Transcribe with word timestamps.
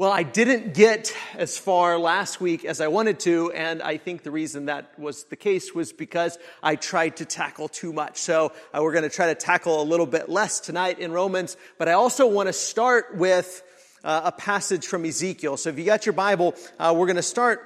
Well, 0.00 0.12
I 0.12 0.22
didn't 0.22 0.72
get 0.72 1.14
as 1.34 1.58
far 1.58 1.98
last 1.98 2.40
week 2.40 2.64
as 2.64 2.80
I 2.80 2.88
wanted 2.88 3.20
to, 3.20 3.52
and 3.52 3.82
I 3.82 3.98
think 3.98 4.22
the 4.22 4.30
reason 4.30 4.64
that 4.64 4.98
was 4.98 5.24
the 5.24 5.36
case 5.36 5.74
was 5.74 5.92
because 5.92 6.38
I 6.62 6.76
tried 6.76 7.18
to 7.18 7.26
tackle 7.26 7.68
too 7.68 7.92
much. 7.92 8.16
So 8.16 8.50
uh, 8.72 8.80
we're 8.80 8.94
going 8.94 9.04
to 9.04 9.14
try 9.14 9.26
to 9.26 9.34
tackle 9.34 9.82
a 9.82 9.84
little 9.84 10.06
bit 10.06 10.30
less 10.30 10.58
tonight 10.58 11.00
in 11.00 11.12
Romans, 11.12 11.58
but 11.76 11.86
I 11.86 11.92
also 11.92 12.26
want 12.26 12.46
to 12.46 12.54
start 12.54 13.14
with 13.18 13.62
uh, 14.02 14.22
a 14.24 14.32
passage 14.32 14.86
from 14.86 15.04
Ezekiel. 15.04 15.58
So 15.58 15.68
if 15.68 15.78
you 15.78 15.84
got 15.84 16.06
your 16.06 16.14
Bible, 16.14 16.54
uh, 16.78 16.94
we're 16.96 17.04
going 17.04 17.16
to 17.16 17.22
start 17.22 17.62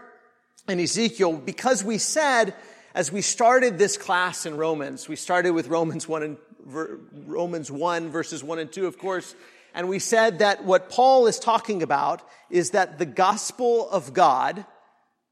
in 0.69 0.81
Ezekiel 0.81 1.37
because 1.37 1.85
we 1.85 1.99
said 1.99 2.53
as 2.97 3.13
we 3.13 3.21
started 3.21 3.79
this 3.79 3.97
class 3.97 4.45
in 4.45 4.57
Romans, 4.57 5.09
we 5.09 5.15
started 5.15 5.53
with 5.53 5.69
Romans 5.69 6.09
1 6.09 6.23
and 6.25 6.37
Romans 7.27 7.71
1 7.71 8.11
verses 8.11 8.43
1 8.43 8.59
and 8.59 8.73
2, 8.73 8.89
of 8.89 8.99
course, 8.99 9.37
and 9.75 9.89
we 9.89 9.99
said 9.99 10.39
that 10.39 10.65
what 10.65 10.89
Paul 10.89 11.27
is 11.27 11.39
talking 11.39 11.83
about 11.83 12.23
is 12.49 12.71
that 12.71 12.99
the 12.99 13.07
gospel 13.07 13.91
of 13.91 14.15
God, 14.15 14.65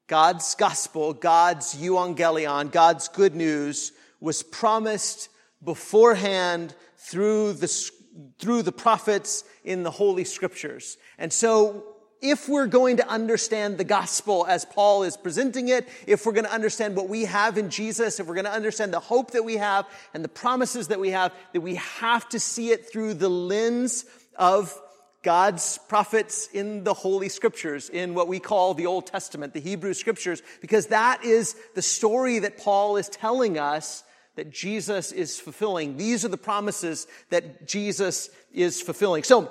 God's 0.09 0.57
gospel, 0.57 1.15
God's 1.15 1.77
euangelion, 1.77 2.73
God's 2.73 3.07
good 3.09 3.37
news 3.37 3.93
was 4.21 4.43
promised 4.43 5.29
beforehand 5.63 6.75
through 6.99 7.53
the, 7.53 7.91
through 8.39 8.63
the 8.63 8.73
prophets 8.73 9.45
in 9.65 9.85
the 9.85 9.91
Holy 9.93 10.25
Scriptures. 10.25 10.97
And 11.19 11.33
so 11.33 11.85
if 12.21 12.49
we're 12.49 12.67
going 12.67 12.97
to 12.97 13.09
understand 13.09 13.79
the 13.79 13.85
gospel 13.85 14.47
as 14.49 14.65
Paul 14.65 15.03
is 15.03 15.17
presenting 15.17 15.69
it, 15.69 15.89
if 16.07 16.25
we're 16.27 16.33
going 16.33 16.47
to 16.47 16.53
understand 16.53 16.97
what 16.97 17.09
we 17.09 17.25
have 17.25 17.59
in 17.59 17.71
Jesus, 17.71 18.21
if 18.21 18.27
we're 18.27 18.35
going 18.35 18.45
to 18.45 18.53
understand 18.53 18.93
the 18.93 19.01
hope 19.01 19.33
that 19.33 19.45
we 19.45 19.57
have 19.57 19.87
and 20.15 20.25
the 20.25 20.29
promises 20.29 20.89
that 20.89 21.01
we 21.01 21.11
have, 21.11 21.33
that 21.53 21.61
we 21.61 21.77
have 21.77 22.29
to 22.31 22.41
see 22.41 22.71
it 22.71 22.91
through 22.91 23.15
the 23.15 23.29
lens 23.29 24.05
of 24.37 24.79
God's 25.23 25.79
prophets 25.89 26.49
in 26.53 26.85
the 26.85 26.95
Holy 26.95 27.29
Scriptures, 27.29 27.89
in 27.89 28.15
what 28.15 28.29
we 28.29 28.41
call 28.41 28.75
the 28.75 28.87
Old 28.87 29.07
Testament, 29.07 29.55
the 29.55 29.61
Hebrew 29.61 29.95
Scriptures, 29.95 30.43
because 30.61 30.89
that 30.89 31.25
is 31.25 31.55
the 31.75 31.83
story 31.83 32.41
that 32.41 32.59
Paul 32.59 32.97
is 32.97 33.09
telling 33.09 33.59
us 33.59 34.03
that 34.35 34.51
Jesus 34.51 35.13
is 35.13 35.39
fulfilling. 35.39 35.97
These 35.97 36.25
are 36.25 36.29
the 36.29 36.37
promises 36.37 37.07
that 37.31 37.69
Jesus 37.69 38.31
is 38.53 38.81
fulfilling. 38.81 39.23
So, 39.23 39.51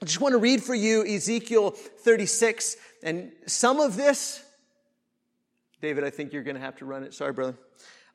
I 0.00 0.04
just 0.04 0.20
want 0.20 0.32
to 0.32 0.38
read 0.38 0.62
for 0.62 0.74
you 0.74 1.06
Ezekiel 1.06 1.70
36, 1.70 2.76
and 3.02 3.32
some 3.46 3.80
of 3.80 3.96
this, 3.96 4.42
David, 5.80 6.04
I 6.04 6.10
think 6.10 6.32
you're 6.32 6.42
going 6.42 6.56
to 6.56 6.60
have 6.60 6.76
to 6.78 6.84
run 6.84 7.02
it. 7.02 7.14
Sorry, 7.14 7.32
brother. 7.32 7.56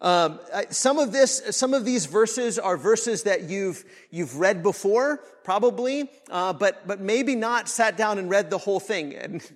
Um, 0.02 0.40
some 0.72 0.98
of 0.98 1.12
this, 1.12 1.44
some 1.52 1.76
of 1.76 1.86
these 1.86 2.08
verses 2.08 2.58
are 2.58 2.76
verses 2.76 3.24
that 3.24 3.44
you've 3.44 3.86
you've 4.10 4.38
read 4.38 4.64
before, 4.64 5.18
probably, 5.44 6.10
uh, 6.32 6.54
but 6.54 6.88
but 6.88 7.00
maybe 7.00 7.36
not 7.36 7.70
sat 7.70 7.98
down 7.98 8.18
and 8.18 8.30
read 8.30 8.50
the 8.50 8.58
whole 8.58 8.80
thing. 8.80 9.16
And 9.22 9.52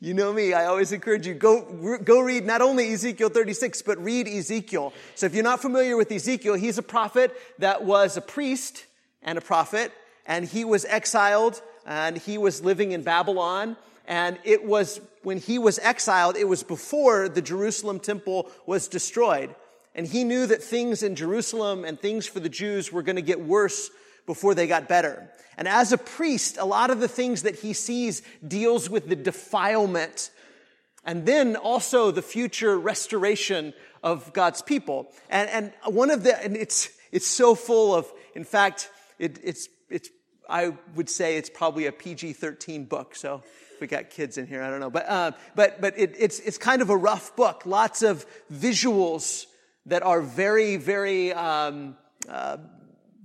you 0.00 0.14
know 0.14 0.32
me, 0.32 0.52
I 0.52 0.66
always 0.66 0.92
encourage 0.92 1.26
you 1.26 1.34
go 1.34 1.98
go 2.04 2.20
read 2.20 2.46
not 2.46 2.62
only 2.62 2.92
Ezekiel 2.92 3.30
36, 3.30 3.82
but 3.82 3.98
read 3.98 4.28
Ezekiel. 4.28 4.92
So 5.16 5.26
if 5.26 5.34
you're 5.34 5.42
not 5.42 5.60
familiar 5.60 5.96
with 5.96 6.12
Ezekiel, 6.12 6.54
he's 6.54 6.78
a 6.78 6.82
prophet 6.82 7.34
that 7.58 7.82
was 7.82 8.16
a 8.16 8.20
priest 8.20 8.86
and 9.22 9.36
a 9.36 9.40
prophet, 9.40 9.92
and 10.24 10.44
he 10.44 10.64
was 10.64 10.84
exiled 10.84 11.60
and 11.84 12.18
he 12.18 12.38
was 12.38 12.62
living 12.62 12.92
in 12.92 13.02
Babylon. 13.02 13.76
And 14.06 14.38
it 14.44 14.64
was 14.64 15.00
when 15.22 15.38
he 15.38 15.58
was 15.58 15.80
exiled, 15.80 16.36
it 16.36 16.46
was 16.46 16.62
before 16.62 17.28
the 17.28 17.42
Jerusalem 17.42 17.98
temple 17.98 18.48
was 18.66 18.86
destroyed. 18.86 19.54
And 19.98 20.06
he 20.06 20.22
knew 20.22 20.46
that 20.46 20.62
things 20.62 21.02
in 21.02 21.16
Jerusalem 21.16 21.84
and 21.84 21.98
things 21.98 22.24
for 22.24 22.38
the 22.38 22.48
Jews 22.48 22.92
were 22.92 23.02
going 23.02 23.16
to 23.16 23.22
get 23.22 23.40
worse 23.40 23.90
before 24.26 24.54
they 24.54 24.68
got 24.68 24.86
better. 24.86 25.28
And 25.56 25.66
as 25.66 25.90
a 25.90 25.98
priest, 25.98 26.56
a 26.56 26.64
lot 26.64 26.90
of 26.90 27.00
the 27.00 27.08
things 27.08 27.42
that 27.42 27.56
he 27.56 27.72
sees 27.72 28.22
deals 28.46 28.88
with 28.88 29.08
the 29.08 29.16
defilement 29.16 30.30
and 31.04 31.26
then 31.26 31.56
also 31.56 32.12
the 32.12 32.22
future 32.22 32.78
restoration 32.78 33.74
of 34.00 34.32
God's 34.32 34.62
people. 34.62 35.08
And, 35.30 35.50
and 35.50 35.72
one 35.92 36.12
of 36.12 36.22
the, 36.22 36.44
and 36.44 36.56
it's, 36.56 36.90
it's 37.10 37.26
so 37.26 37.56
full 37.56 37.92
of, 37.92 38.06
in 38.36 38.44
fact, 38.44 38.92
it, 39.18 39.40
it's, 39.42 39.68
it's, 39.90 40.10
I 40.48 40.74
would 40.94 41.10
say 41.10 41.38
it's 41.38 41.50
probably 41.50 41.86
a 41.86 41.92
PG-13 41.92 42.88
book. 42.88 43.16
So 43.16 43.42
we 43.80 43.88
got 43.88 44.10
kids 44.10 44.38
in 44.38 44.46
here, 44.46 44.62
I 44.62 44.70
don't 44.70 44.78
know. 44.78 44.90
But, 44.90 45.08
uh, 45.08 45.32
but, 45.56 45.80
but 45.80 45.98
it, 45.98 46.14
it's, 46.16 46.38
it's 46.38 46.56
kind 46.56 46.82
of 46.82 46.88
a 46.88 46.96
rough 46.96 47.34
book. 47.34 47.66
Lots 47.66 48.02
of 48.02 48.24
visuals 48.52 49.46
that 49.88 50.02
are 50.02 50.20
very, 50.20 50.76
very, 50.76 51.32
um, 51.32 51.96
uh, 52.28 52.58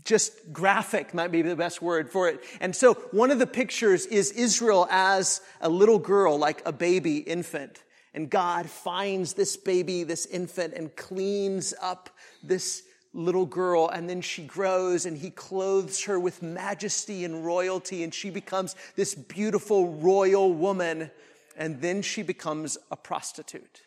just 0.04 0.52
graphic 0.52 1.14
might 1.14 1.32
be 1.32 1.42
the 1.42 1.56
best 1.56 1.82
word 1.82 2.10
for 2.10 2.28
it. 2.28 2.42
And 2.60 2.76
so 2.76 2.96
one 3.12 3.32
of 3.32 3.40
the 3.40 3.48
pictures 3.48 4.06
is 4.06 4.32
Israel 4.32 4.88
as 4.90 5.42
a 5.62 5.70
little 5.70 6.00
girl, 6.00 6.38
like 6.38 6.62
a 6.66 6.72
baby 6.72 7.18
infant. 7.18 7.84
And 8.14 8.30
God 8.30 8.70
finds 8.70 9.34
this 9.34 9.58
baby, 9.58 10.04
this 10.04 10.26
infant, 10.26 10.74
and 10.74 10.96
cleans 10.96 11.74
up 11.82 12.10
this 12.44 12.84
little 13.14 13.46
girl. 13.46 13.90
And 13.90 14.10
then 14.10 14.22
she 14.22 14.44
grows 14.44 15.06
and 15.06 15.18
he 15.18 15.30
clothes 15.30 16.04
her 16.04 16.20
with 16.20 16.42
majesty 16.42 17.24
and 17.26 17.46
royalty. 17.46 18.04
And 18.04 18.14
she 18.14 18.30
becomes 18.30 18.76
this 18.96 19.16
beautiful 19.16 19.94
royal 19.94 20.54
woman. 20.54 21.12
And 21.58 21.82
then 21.82 22.02
she 22.02 22.24
becomes 22.24 22.78
a 22.92 22.98
prostitute 22.98 23.82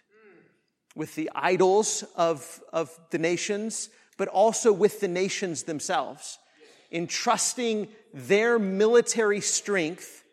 with 0.96 1.14
the 1.14 1.30
idols 1.34 2.02
of, 2.16 2.60
of 2.72 2.90
the 3.10 3.18
nations, 3.18 3.90
but 4.16 4.26
also 4.26 4.72
with 4.72 4.98
the 4.98 5.08
nations 5.08 5.62
themselves, 5.64 6.38
entrusting 6.90 7.86
their 8.12 8.58
military 8.58 9.40
strength. 9.40 10.24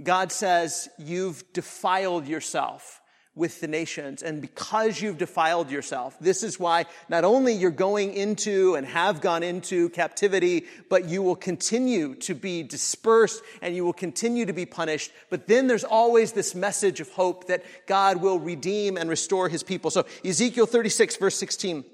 God 0.00 0.30
says, 0.30 0.88
You've 0.98 1.42
defiled 1.52 2.28
yourself 2.28 2.99
with 3.34 3.60
the 3.60 3.68
nations. 3.68 4.22
And 4.22 4.40
because 4.40 5.00
you've 5.00 5.18
defiled 5.18 5.70
yourself, 5.70 6.16
this 6.20 6.42
is 6.42 6.58
why 6.58 6.86
not 7.08 7.24
only 7.24 7.52
you're 7.52 7.70
going 7.70 8.12
into 8.12 8.74
and 8.74 8.86
have 8.86 9.20
gone 9.20 9.42
into 9.42 9.88
captivity, 9.90 10.66
but 10.88 11.08
you 11.08 11.22
will 11.22 11.36
continue 11.36 12.16
to 12.16 12.34
be 12.34 12.62
dispersed 12.62 13.42
and 13.62 13.74
you 13.76 13.84
will 13.84 13.92
continue 13.92 14.46
to 14.46 14.52
be 14.52 14.66
punished. 14.66 15.12
But 15.30 15.46
then 15.46 15.68
there's 15.68 15.84
always 15.84 16.32
this 16.32 16.54
message 16.54 17.00
of 17.00 17.10
hope 17.12 17.46
that 17.46 17.64
God 17.86 18.20
will 18.20 18.40
redeem 18.40 18.96
and 18.96 19.08
restore 19.08 19.48
his 19.48 19.62
people. 19.62 19.90
So 19.90 20.06
Ezekiel 20.24 20.66
36 20.66 21.16
verse 21.16 21.36
16, 21.36 21.84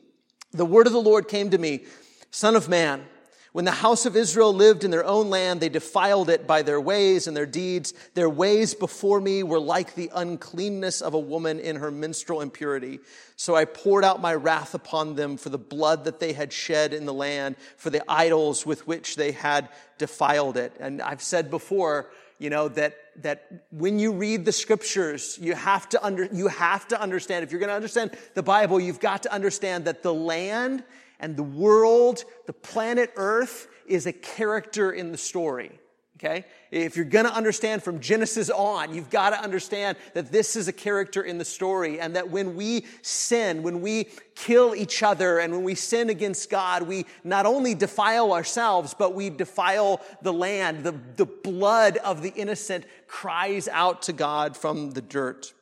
the 0.52 0.66
word 0.66 0.86
of 0.86 0.94
the 0.94 1.00
Lord 1.00 1.28
came 1.28 1.50
to 1.50 1.58
me, 1.58 1.84
son 2.30 2.56
of 2.56 2.68
man, 2.68 3.04
when 3.56 3.64
the 3.64 3.70
house 3.70 4.04
of 4.04 4.16
Israel 4.16 4.52
lived 4.52 4.84
in 4.84 4.90
their 4.90 5.06
own 5.06 5.30
land, 5.30 5.62
they 5.62 5.70
defiled 5.70 6.28
it 6.28 6.46
by 6.46 6.60
their 6.60 6.78
ways 6.78 7.26
and 7.26 7.34
their 7.34 7.46
deeds. 7.46 7.94
Their 8.12 8.28
ways 8.28 8.74
before 8.74 9.18
me 9.18 9.42
were 9.42 9.58
like 9.58 9.94
the 9.94 10.10
uncleanness 10.14 11.00
of 11.00 11.14
a 11.14 11.18
woman 11.18 11.58
in 11.58 11.76
her 11.76 11.90
menstrual 11.90 12.42
impurity. 12.42 13.00
So 13.34 13.56
I 13.56 13.64
poured 13.64 14.04
out 14.04 14.20
my 14.20 14.34
wrath 14.34 14.74
upon 14.74 15.14
them 15.14 15.38
for 15.38 15.48
the 15.48 15.56
blood 15.56 16.04
that 16.04 16.20
they 16.20 16.34
had 16.34 16.52
shed 16.52 16.92
in 16.92 17.06
the 17.06 17.14
land, 17.14 17.56
for 17.78 17.88
the 17.88 18.02
idols 18.06 18.66
with 18.66 18.86
which 18.86 19.16
they 19.16 19.32
had 19.32 19.70
defiled 19.96 20.58
it. 20.58 20.74
And 20.78 21.00
I've 21.00 21.22
said 21.22 21.50
before, 21.50 22.10
you 22.38 22.50
know, 22.50 22.68
that, 22.68 22.94
that 23.22 23.50
when 23.70 23.98
you 23.98 24.12
read 24.12 24.44
the 24.44 24.52
scriptures, 24.52 25.38
you 25.40 25.54
have 25.54 25.88
to 25.88 26.04
under, 26.04 26.26
you 26.26 26.48
have 26.48 26.86
to 26.88 27.00
understand, 27.00 27.42
if 27.42 27.52
you're 27.52 27.60
going 27.60 27.70
to 27.70 27.74
understand 27.74 28.10
the 28.34 28.42
Bible, 28.42 28.78
you've 28.78 29.00
got 29.00 29.22
to 29.22 29.32
understand 29.32 29.86
that 29.86 30.02
the 30.02 30.12
land 30.12 30.84
and 31.20 31.36
the 31.36 31.42
world, 31.42 32.24
the 32.46 32.52
planet 32.52 33.12
Earth, 33.16 33.68
is 33.86 34.06
a 34.06 34.12
character 34.12 34.92
in 34.92 35.12
the 35.12 35.18
story. 35.18 35.78
Okay? 36.18 36.46
If 36.70 36.96
you're 36.96 37.04
gonna 37.04 37.28
understand 37.28 37.82
from 37.82 38.00
Genesis 38.00 38.48
on, 38.48 38.94
you've 38.94 39.10
gotta 39.10 39.38
understand 39.38 39.98
that 40.14 40.32
this 40.32 40.56
is 40.56 40.66
a 40.66 40.72
character 40.72 41.22
in 41.22 41.36
the 41.36 41.44
story 41.44 42.00
and 42.00 42.16
that 42.16 42.30
when 42.30 42.56
we 42.56 42.86
sin, 43.02 43.62
when 43.62 43.82
we 43.82 44.08
kill 44.34 44.74
each 44.74 45.02
other 45.02 45.40
and 45.40 45.52
when 45.52 45.62
we 45.62 45.74
sin 45.74 46.08
against 46.08 46.48
God, 46.48 46.84
we 46.84 47.04
not 47.22 47.44
only 47.44 47.74
defile 47.74 48.32
ourselves, 48.32 48.94
but 48.94 49.14
we 49.14 49.28
defile 49.28 50.00
the 50.22 50.32
land. 50.32 50.84
The, 50.84 50.94
the 51.16 51.26
blood 51.26 51.98
of 51.98 52.22
the 52.22 52.30
innocent 52.30 52.86
cries 53.06 53.68
out 53.68 54.00
to 54.02 54.14
God 54.14 54.56
from 54.56 54.92
the 54.92 55.02
dirt. 55.02 55.52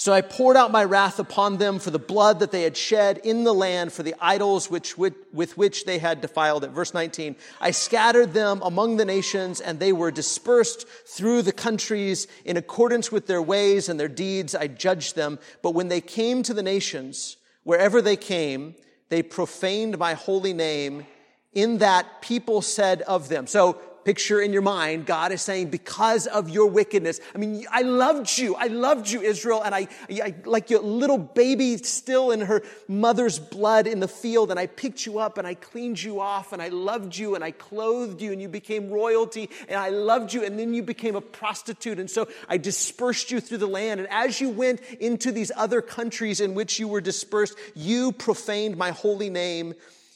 So 0.00 0.12
I 0.12 0.20
poured 0.20 0.56
out 0.56 0.70
my 0.70 0.84
wrath 0.84 1.18
upon 1.18 1.56
them 1.56 1.80
for 1.80 1.90
the 1.90 1.98
blood 1.98 2.38
that 2.38 2.52
they 2.52 2.62
had 2.62 2.76
shed 2.76 3.18
in 3.24 3.42
the 3.42 3.52
land, 3.52 3.92
for 3.92 4.04
the 4.04 4.14
idols 4.20 4.70
which, 4.70 4.96
with, 4.96 5.14
with 5.32 5.58
which 5.58 5.86
they 5.86 5.98
had 5.98 6.20
defiled 6.20 6.62
it. 6.62 6.70
Verse 6.70 6.94
19. 6.94 7.34
I 7.60 7.72
scattered 7.72 8.32
them 8.32 8.60
among 8.62 8.96
the 8.96 9.04
nations 9.04 9.60
and 9.60 9.80
they 9.80 9.92
were 9.92 10.12
dispersed 10.12 10.86
through 10.86 11.42
the 11.42 11.52
countries 11.52 12.28
in 12.44 12.56
accordance 12.56 13.10
with 13.10 13.26
their 13.26 13.42
ways 13.42 13.88
and 13.88 13.98
their 13.98 14.06
deeds. 14.06 14.54
I 14.54 14.68
judged 14.68 15.16
them. 15.16 15.40
But 15.62 15.74
when 15.74 15.88
they 15.88 16.00
came 16.00 16.44
to 16.44 16.54
the 16.54 16.62
nations, 16.62 17.36
wherever 17.64 18.00
they 18.00 18.16
came, 18.16 18.76
they 19.08 19.24
profaned 19.24 19.98
my 19.98 20.14
holy 20.14 20.52
name 20.52 21.08
in 21.54 21.78
that 21.78 22.22
people 22.22 22.62
said 22.62 23.02
of 23.02 23.28
them. 23.28 23.48
So 23.48 23.80
picture 24.08 24.40
in 24.40 24.54
your 24.54 24.62
mind, 24.62 25.04
God 25.04 25.32
is 25.32 25.42
saying, 25.42 25.68
because 25.68 26.26
of 26.26 26.48
your 26.48 26.66
wickedness. 26.66 27.20
I 27.34 27.36
mean, 27.36 27.66
I 27.70 27.82
loved 27.82 28.38
you. 28.38 28.54
I 28.54 28.68
loved 28.68 29.10
you, 29.10 29.20
Israel. 29.20 29.60
And 29.62 29.74
I, 29.74 29.86
I 30.08 30.34
like 30.46 30.70
your 30.70 30.80
little 30.80 31.18
baby 31.18 31.76
still 31.76 32.30
in 32.30 32.40
her 32.40 32.62
mother's 32.88 33.38
blood 33.38 33.86
in 33.86 34.00
the 34.00 34.08
field. 34.08 34.50
And 34.50 34.58
I 34.58 34.66
picked 34.66 35.04
you 35.04 35.18
up 35.18 35.36
and 35.36 35.46
I 35.46 35.52
cleaned 35.52 36.02
you 36.02 36.20
off 36.20 36.54
and 36.54 36.62
I 36.62 36.68
loved 36.68 37.18
you 37.18 37.34
and 37.34 37.44
I 37.44 37.50
clothed 37.50 38.22
you 38.22 38.32
and 38.32 38.40
you 38.40 38.48
became 38.48 38.88
royalty 38.88 39.50
and 39.68 39.78
I 39.78 39.90
loved 39.90 40.32
you. 40.32 40.42
And 40.42 40.58
then 40.58 40.72
you 40.72 40.82
became 40.82 41.14
a 41.14 41.20
prostitute. 41.20 41.98
And 41.98 42.10
so 42.10 42.28
I 42.48 42.56
dispersed 42.56 43.30
you 43.30 43.40
through 43.40 43.58
the 43.58 43.66
land. 43.66 44.00
And 44.00 44.08
as 44.10 44.40
you 44.40 44.48
went 44.48 44.80
into 45.00 45.32
these 45.32 45.52
other 45.54 45.82
countries 45.82 46.40
in 46.40 46.54
which 46.54 46.78
you 46.78 46.88
were 46.88 47.02
dispersed, 47.02 47.58
you 47.74 48.12
profaned 48.12 48.78
my 48.78 48.90
holy 48.90 49.28
name 49.28 49.74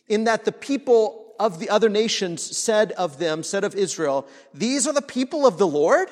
in 0.09 0.25
that 0.25 0.47
the 0.47 0.53
people 0.53 1.32
of 1.43 1.59
the 1.59 1.69
other 1.69 1.89
nations 1.89 2.57
said 2.57 2.93
of 2.93 3.19
them, 3.19 3.43
said 3.43 3.65
of 3.65 3.75
Israel, 3.75 4.27
these 4.55 4.87
are 4.87 4.93
the 4.93 5.03
people 5.03 5.45
of 5.45 5.59
the 5.59 5.67
Lord, 5.67 6.09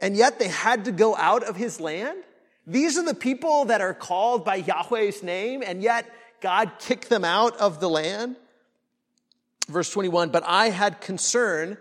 and 0.00 0.16
yet 0.16 0.40
they 0.40 0.48
had 0.48 0.86
to 0.86 0.92
go 0.92 1.14
out 1.16 1.44
of 1.44 1.56
his 1.56 1.80
land? 1.80 2.18
These 2.66 2.98
are 2.98 3.04
the 3.04 3.14
people 3.14 3.66
that 3.66 3.80
are 3.80 3.94
called 3.94 4.44
by 4.44 4.56
Yahweh's 4.56 5.22
name, 5.22 5.62
and 5.64 5.82
yet 5.82 6.10
God 6.40 6.72
kicked 6.80 7.08
them 7.08 7.24
out 7.24 7.56
of 7.58 7.78
the 7.78 7.88
land? 7.88 8.34
Verse 9.68 9.90
21, 9.90 10.30
but 10.30 10.42
I 10.44 10.70
had 10.70 11.00
concern 11.00 11.78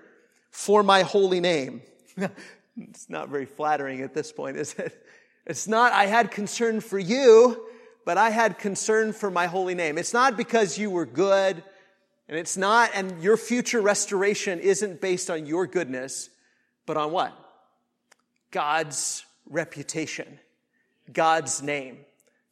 for 0.52 0.84
my 0.84 1.02
holy 1.02 1.40
name. 1.40 1.82
it's 2.78 3.10
not 3.10 3.30
very 3.30 3.46
flattering 3.46 4.02
at 4.02 4.14
this 4.14 4.32
point, 4.32 4.58
is 4.58 4.76
it? 4.76 5.04
It's 5.48 5.68
not, 5.68 5.92
I 5.92 6.06
had 6.06 6.30
concern 6.30 6.82
for 6.82 7.00
you, 7.00 7.66
but 8.06 8.20
I 8.20 8.30
had 8.30 8.60
concern 8.60 9.12
for 9.12 9.32
my 9.32 9.48
holy 9.48 9.74
name. 9.74 9.98
It's 9.98 10.14
not 10.14 10.38
because 10.38 10.78
you 10.78 10.92
were 10.92 11.06
good 11.08 11.64
and 12.28 12.38
it's 12.38 12.58
not, 12.58 12.92
and 12.96 13.22
your 13.22 13.38
future 13.38 13.82
restoration 13.82 14.60
isn't 14.60 15.00
based 15.00 15.30
on 15.30 15.46
your 15.46 15.68
goodness, 15.68 16.30
but 16.86 16.98
on 16.98 17.12
what? 17.12 17.34
God's 18.52 19.24
reputation, 19.50 20.40
God's 21.12 21.62
name. 21.62 22.00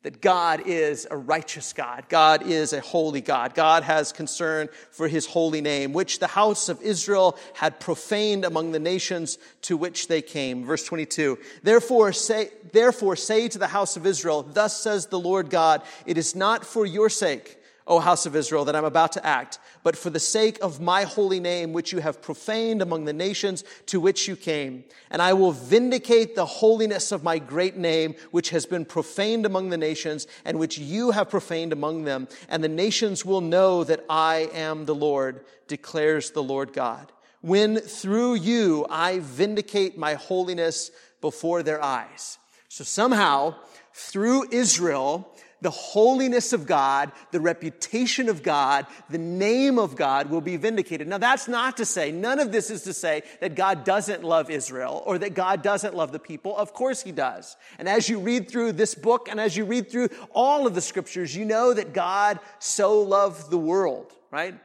That 0.04 0.20
God 0.22 0.64
is 0.66 1.08
a 1.10 1.16
righteous 1.16 1.72
God. 1.72 2.10
God 2.10 2.46
is 2.46 2.74
a 2.74 2.82
holy 2.82 3.22
God. 3.22 3.56
God 3.56 3.84
has 3.84 4.12
concern 4.12 4.68
for 4.92 5.08
his 5.08 5.26
holy 5.26 5.62
name, 5.62 5.94
which 5.94 6.20
the 6.20 6.28
house 6.28 6.68
of 6.68 6.82
Israel 6.82 7.38
had 7.54 7.80
profaned 7.80 8.44
among 8.44 8.74
the 8.74 8.82
nations 8.82 9.38
to 9.62 9.78
which 9.78 10.10
they 10.10 10.22
came. 10.22 10.66
Verse 10.66 10.84
22. 10.84 11.40
Therefore 11.64 12.12
say, 12.12 12.50
therefore 12.74 13.16
say 13.16 13.48
to 13.48 13.58
the 13.58 13.68
house 13.68 13.96
of 13.96 14.06
Israel, 14.06 14.44
thus 14.44 14.76
says 14.76 15.06
the 15.06 15.18
Lord 15.18 15.50
God, 15.50 15.82
it 16.06 16.18
is 16.18 16.36
not 16.36 16.66
for 16.66 16.86
your 16.86 17.10
sake 17.10 17.58
O 17.86 18.00
house 18.00 18.26
of 18.26 18.36
Israel, 18.36 18.66
that 18.66 18.76
I'm 18.76 18.86
about 18.86 19.12
to 19.14 19.26
act, 19.26 19.60
but 19.84 19.98
for 19.98 20.10
the 20.10 20.20
sake 20.20 20.58
of 20.62 20.80
my 20.80 21.04
holy 21.04 21.40
name, 21.40 21.74
which 21.74 21.92
you 21.92 22.00
have 22.00 22.22
profaned 22.22 22.82
among 22.82 23.06
the 23.06 23.14
nations 23.14 23.64
to 23.88 24.00
which 24.00 24.28
you 24.28 24.38
came. 24.38 24.86
And 25.12 25.22
I 25.22 25.34
will 25.34 25.52
vindicate 25.52 26.36
the 26.36 26.46
holiness 26.46 27.12
of 27.12 27.24
my 27.24 27.40
great 27.40 27.76
name, 27.76 28.16
which 28.32 28.52
has 28.52 28.66
been 28.66 28.86
profaned 28.86 29.46
among 29.46 29.70
the 29.70 29.78
nations, 29.78 30.28
and 30.46 30.60
which 30.60 30.78
you 30.78 31.12
have 31.12 31.30
profaned 31.30 31.74
among 31.74 32.06
them. 32.06 32.30
And 32.48 32.64
the 32.64 32.70
nations 32.70 33.26
will 33.26 33.42
know 33.42 33.84
that 33.84 34.06
I 34.10 34.50
am 34.54 34.86
the 34.86 34.96
Lord, 34.96 35.44
declares 35.68 36.32
the 36.32 36.44
Lord 36.44 36.72
God. 36.72 37.12
When 37.42 37.78
through 37.78 38.36
you 38.36 38.86
I 38.90 39.20
vindicate 39.20 39.98
my 39.98 40.14
holiness 40.14 40.90
before 41.20 41.64
their 41.64 41.84
eyes. 41.84 42.38
So 42.70 42.86
somehow, 42.86 43.56
through 43.94 44.52
Israel, 44.52 45.33
the 45.64 45.72
holiness 45.72 46.54
of 46.54 46.68
God, 46.68 47.12
the 47.32 47.40
reputation 47.40 48.30
of 48.30 48.44
God, 48.44 48.86
the 49.10 49.18
name 49.18 49.80
of 49.80 49.96
God 49.96 50.30
will 50.30 50.42
be 50.42 50.58
vindicated. 50.58 51.08
Now, 51.08 51.18
that's 51.18 51.48
not 51.48 51.78
to 51.78 51.86
say, 51.86 52.12
none 52.12 52.40
of 52.40 52.52
this 52.52 52.70
is 52.70 52.84
to 52.84 52.94
say 52.94 53.24
that 53.40 53.56
God 53.56 53.86
doesn't 53.86 54.24
love 54.24 54.52
Israel 54.52 55.02
or 55.06 55.18
that 55.18 55.34
God 55.34 55.62
doesn't 55.62 55.96
love 55.96 56.12
the 56.12 56.20
people. 56.20 56.56
Of 56.56 56.74
course, 56.74 57.02
He 57.02 57.12
does. 57.12 57.56
And 57.80 57.88
as 57.88 58.10
you 58.10 58.20
read 58.20 58.50
through 58.50 58.74
this 58.74 58.94
book 58.94 59.28
and 59.30 59.40
as 59.40 59.56
you 59.58 59.66
read 59.66 59.90
through 59.90 60.10
all 60.32 60.68
of 60.68 60.76
the 60.76 60.82
scriptures, 60.82 61.36
you 61.36 61.46
know 61.46 61.74
that 61.74 61.94
God 61.94 62.40
so 62.60 63.02
loved 63.02 63.50
the 63.50 63.58
world, 63.58 64.12
right? 64.32 64.60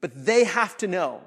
But 0.00 0.26
they 0.26 0.44
have 0.44 0.76
to 0.78 0.88
know 0.88 1.22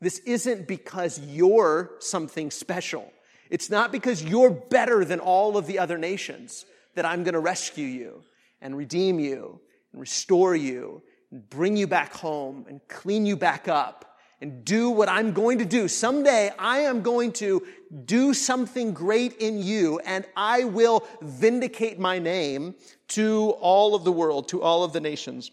this 0.00 0.18
isn't 0.20 0.66
because 0.66 1.20
you're 1.20 1.92
something 2.00 2.50
special. 2.50 3.12
It's 3.50 3.68
not 3.68 3.92
because 3.92 4.24
you're 4.24 4.50
better 4.50 5.04
than 5.04 5.20
all 5.20 5.56
of 5.58 5.66
the 5.66 5.78
other 5.78 5.98
nations 5.98 6.64
that 6.94 7.04
I'm 7.04 7.24
going 7.24 7.34
to 7.34 7.40
rescue 7.40 7.86
you 7.86 8.22
and 8.60 8.76
redeem 8.76 9.18
you 9.18 9.60
and 9.92 10.00
restore 10.00 10.54
you 10.54 11.02
and 11.30 11.48
bring 11.48 11.76
you 11.76 11.86
back 11.86 12.12
home 12.14 12.66
and 12.68 12.80
clean 12.88 13.26
you 13.26 13.36
back 13.36 13.68
up 13.68 14.18
and 14.40 14.64
do 14.64 14.90
what 14.90 15.08
I'm 15.08 15.32
going 15.32 15.58
to 15.58 15.64
do. 15.64 15.88
Someday 15.88 16.52
I 16.58 16.80
am 16.80 17.02
going 17.02 17.32
to 17.34 17.66
do 18.04 18.34
something 18.34 18.92
great 18.92 19.36
in 19.38 19.62
you 19.62 20.00
and 20.00 20.26
I 20.36 20.64
will 20.64 21.06
vindicate 21.22 21.98
my 21.98 22.18
name 22.18 22.74
to 23.08 23.50
all 23.60 23.94
of 23.94 24.04
the 24.04 24.12
world, 24.12 24.48
to 24.48 24.62
all 24.62 24.84
of 24.84 24.92
the 24.92 25.00
nations. 25.00 25.50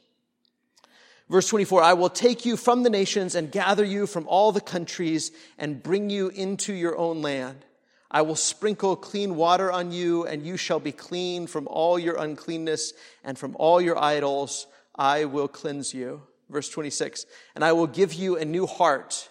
Verse 1.30 1.48
24, 1.48 1.82
I 1.82 1.94
will 1.94 2.10
take 2.10 2.44
you 2.46 2.58
from 2.58 2.84
the 2.84 2.90
nations 2.90 3.36
and 3.36 3.50
gather 3.50 3.86
you 3.86 4.06
from 4.06 4.28
all 4.28 4.52
the 4.52 4.60
countries 4.60 5.32
and 5.58 5.82
bring 5.82 6.10
you 6.10 6.28
into 6.28 6.74
your 6.74 6.98
own 6.98 7.22
land. 7.22 7.64
I 8.12 8.22
will 8.22 8.36
sprinkle 8.36 8.98
clean 8.98 9.36
water 9.36 9.72
on 9.72 9.92
you, 9.92 10.28
and 10.28 10.46
you 10.46 10.58
shall 10.58 10.82
be 10.82 10.92
clean 10.92 11.48
from 11.48 11.68
all 11.68 11.98
your 11.98 12.18
uncleanness 12.18 12.94
and 13.24 13.40
from 13.40 13.56
all 13.58 13.82
your 13.82 13.98
idols. 13.98 14.68
I 14.96 15.26
will 15.26 15.48
cleanse 15.48 15.94
you. 15.94 16.22
Verse 16.50 16.70
26. 16.70 17.26
And 17.56 17.64
I 17.64 17.72
will 17.72 17.88
give 17.88 18.14
you 18.14 18.38
a 18.38 18.44
new 18.44 18.68
heart, 18.68 19.30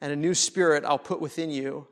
and 0.00 0.12
a 0.12 0.16
new 0.16 0.34
spirit 0.34 0.84
I'll 0.84 0.98
put 0.98 1.20
within 1.20 1.50
you. 1.50 1.86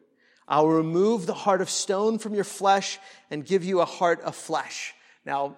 I'll 0.48 0.68
remove 0.68 1.26
the 1.26 1.34
heart 1.34 1.60
of 1.60 1.68
stone 1.68 2.18
from 2.18 2.34
your 2.34 2.44
flesh 2.44 2.98
and 3.30 3.44
give 3.44 3.62
you 3.62 3.80
a 3.80 3.86
heart 3.86 4.20
of 4.22 4.34
flesh. 4.34 4.94
Now, 5.26 5.56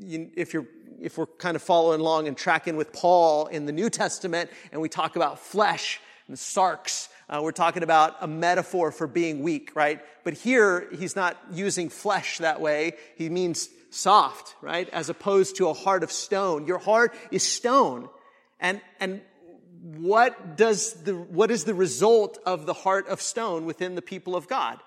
if 0.00 0.52
you're 0.52 0.66
if 1.00 1.16
we're 1.16 1.26
kind 1.26 1.56
of 1.56 1.62
following 1.62 2.00
along 2.00 2.28
and 2.28 2.36
tracking 2.36 2.76
with 2.76 2.92
Paul 2.92 3.46
in 3.46 3.66
the 3.66 3.72
New 3.72 3.90
Testament, 3.90 4.50
and 4.70 4.80
we 4.80 4.88
talk 4.88 5.16
about 5.16 5.38
flesh 5.38 5.98
and 6.28 6.36
sarx, 6.36 7.08
uh, 7.30 7.40
we're 7.40 7.52
talking 7.52 7.84
about 7.84 8.16
a 8.20 8.26
metaphor 8.26 8.90
for 8.90 9.06
being 9.06 9.40
weak, 9.42 9.76
right? 9.76 10.00
But 10.24 10.34
here, 10.34 10.88
he's 10.92 11.14
not 11.14 11.36
using 11.52 11.88
flesh 11.88 12.38
that 12.38 12.60
way. 12.60 12.94
He 13.16 13.28
means 13.28 13.68
soft, 13.90 14.56
right? 14.60 14.88
As 14.88 15.08
opposed 15.08 15.56
to 15.56 15.68
a 15.68 15.72
heart 15.72 16.02
of 16.02 16.10
stone. 16.10 16.66
Your 16.66 16.78
heart 16.78 17.14
is 17.30 17.44
stone. 17.44 18.08
And, 18.58 18.80
and 18.98 19.20
what 19.80 20.56
does 20.56 20.94
the, 21.04 21.14
what 21.14 21.52
is 21.52 21.64
the 21.64 21.74
result 21.74 22.38
of 22.44 22.66
the 22.66 22.74
heart 22.74 23.06
of 23.06 23.22
stone 23.22 23.64
within 23.64 23.94
the 23.94 24.02
people 24.02 24.34
of 24.34 24.48
God? 24.48 24.80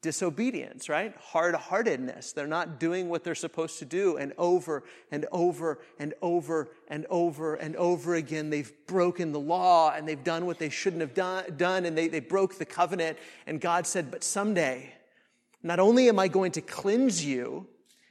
Disobedience, 0.00 0.88
right? 0.88 1.14
Hard 1.16 1.54
heartedness. 1.54 2.32
They're 2.32 2.46
not 2.46 2.78
doing 2.78 3.08
what 3.08 3.24
they're 3.24 3.34
supposed 3.34 3.78
to 3.80 3.84
do. 3.84 4.16
And 4.16 4.32
over 4.38 4.84
and 5.10 5.26
over 5.32 5.80
and 5.98 6.14
over 6.22 6.70
and 6.88 7.04
over 7.10 7.54
and 7.54 7.74
over 7.76 8.14
again, 8.14 8.50
they've 8.50 8.72
broken 8.86 9.32
the 9.32 9.40
law 9.40 9.92
and 9.92 10.08
they've 10.08 10.22
done 10.22 10.46
what 10.46 10.58
they 10.58 10.70
shouldn't 10.70 11.00
have 11.00 11.14
done, 11.14 11.44
done 11.56 11.84
and 11.84 11.98
they, 11.98 12.08
they 12.08 12.20
broke 12.20 12.58
the 12.58 12.64
covenant. 12.64 13.18
And 13.46 13.60
God 13.60 13.86
said, 13.86 14.10
But 14.10 14.22
someday, 14.22 14.94
not 15.62 15.80
only 15.80 16.08
am 16.08 16.18
I 16.18 16.28
going 16.28 16.52
to 16.52 16.60
cleanse 16.60 17.24
you, 17.24 17.66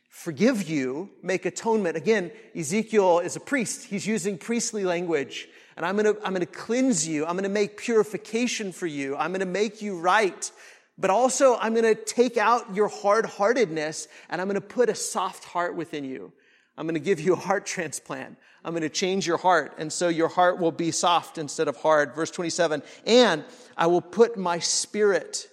forgive 0.09 0.67
you, 0.67 1.09
make 1.23 1.45
atonement. 1.45 1.95
Again, 1.95 2.31
Ezekiel 2.55 3.19
is 3.19 3.35
a 3.35 3.39
priest. 3.39 3.85
He's 3.85 4.05
using 4.05 4.37
priestly 4.37 4.83
language. 4.83 5.47
And 5.77 5.85
I'm 5.85 5.95
going 5.95 6.15
to, 6.15 6.19
I'm 6.25 6.33
going 6.33 6.45
to 6.45 6.47
cleanse 6.47 7.07
you. 7.07 7.25
I'm 7.25 7.33
going 7.33 7.43
to 7.43 7.49
make 7.49 7.77
purification 7.77 8.71
for 8.71 8.87
you. 8.87 9.15
I'm 9.15 9.29
going 9.29 9.41
to 9.41 9.45
make 9.45 9.81
you 9.81 9.99
right. 9.99 10.51
But 10.97 11.09
also, 11.09 11.57
I'm 11.57 11.73
going 11.73 11.95
to 11.95 12.01
take 12.01 12.37
out 12.37 12.73
your 12.73 12.87
hard 12.87 13.25
heartedness 13.25 14.07
and 14.29 14.41
I'm 14.41 14.47
going 14.47 14.55
to 14.55 14.61
put 14.61 14.89
a 14.89 14.95
soft 14.95 15.43
heart 15.43 15.75
within 15.75 16.03
you. 16.03 16.33
I'm 16.77 16.85
going 16.85 16.95
to 16.95 16.99
give 16.99 17.19
you 17.19 17.33
a 17.33 17.37
heart 17.37 17.65
transplant. 17.65 18.37
I'm 18.63 18.73
going 18.73 18.81
to 18.81 18.89
change 18.89 19.25
your 19.25 19.37
heart. 19.37 19.75
And 19.77 19.91
so 19.91 20.09
your 20.09 20.27
heart 20.27 20.59
will 20.59 20.71
be 20.71 20.91
soft 20.91 21.37
instead 21.37 21.67
of 21.67 21.77
hard. 21.77 22.15
Verse 22.15 22.31
27. 22.31 22.83
And 23.05 23.43
I 23.75 23.87
will 23.87 24.01
put 24.01 24.37
my 24.37 24.59
spirit 24.59 25.47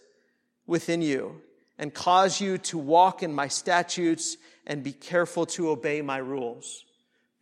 within 0.66 1.02
you 1.02 1.40
and 1.78 1.92
cause 1.92 2.40
you 2.40 2.58
to 2.58 2.78
walk 2.78 3.22
in 3.22 3.32
my 3.32 3.48
statutes 3.48 4.36
and 4.66 4.82
be 4.82 4.92
careful 4.92 5.46
to 5.46 5.70
obey 5.70 6.00
my 6.02 6.18
rules. 6.18 6.84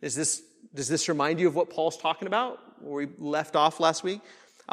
Is 0.01 0.15
this, 0.15 0.41
does 0.75 0.87
this 0.87 1.07
remind 1.07 1.39
you 1.39 1.47
of 1.47 1.55
what 1.55 1.69
Paul's 1.69 1.97
talking 1.97 2.27
about? 2.27 2.59
Where 2.81 3.05
we 3.05 3.13
left 3.17 3.55
off 3.55 3.79
last 3.79 4.03
week? 4.03 4.21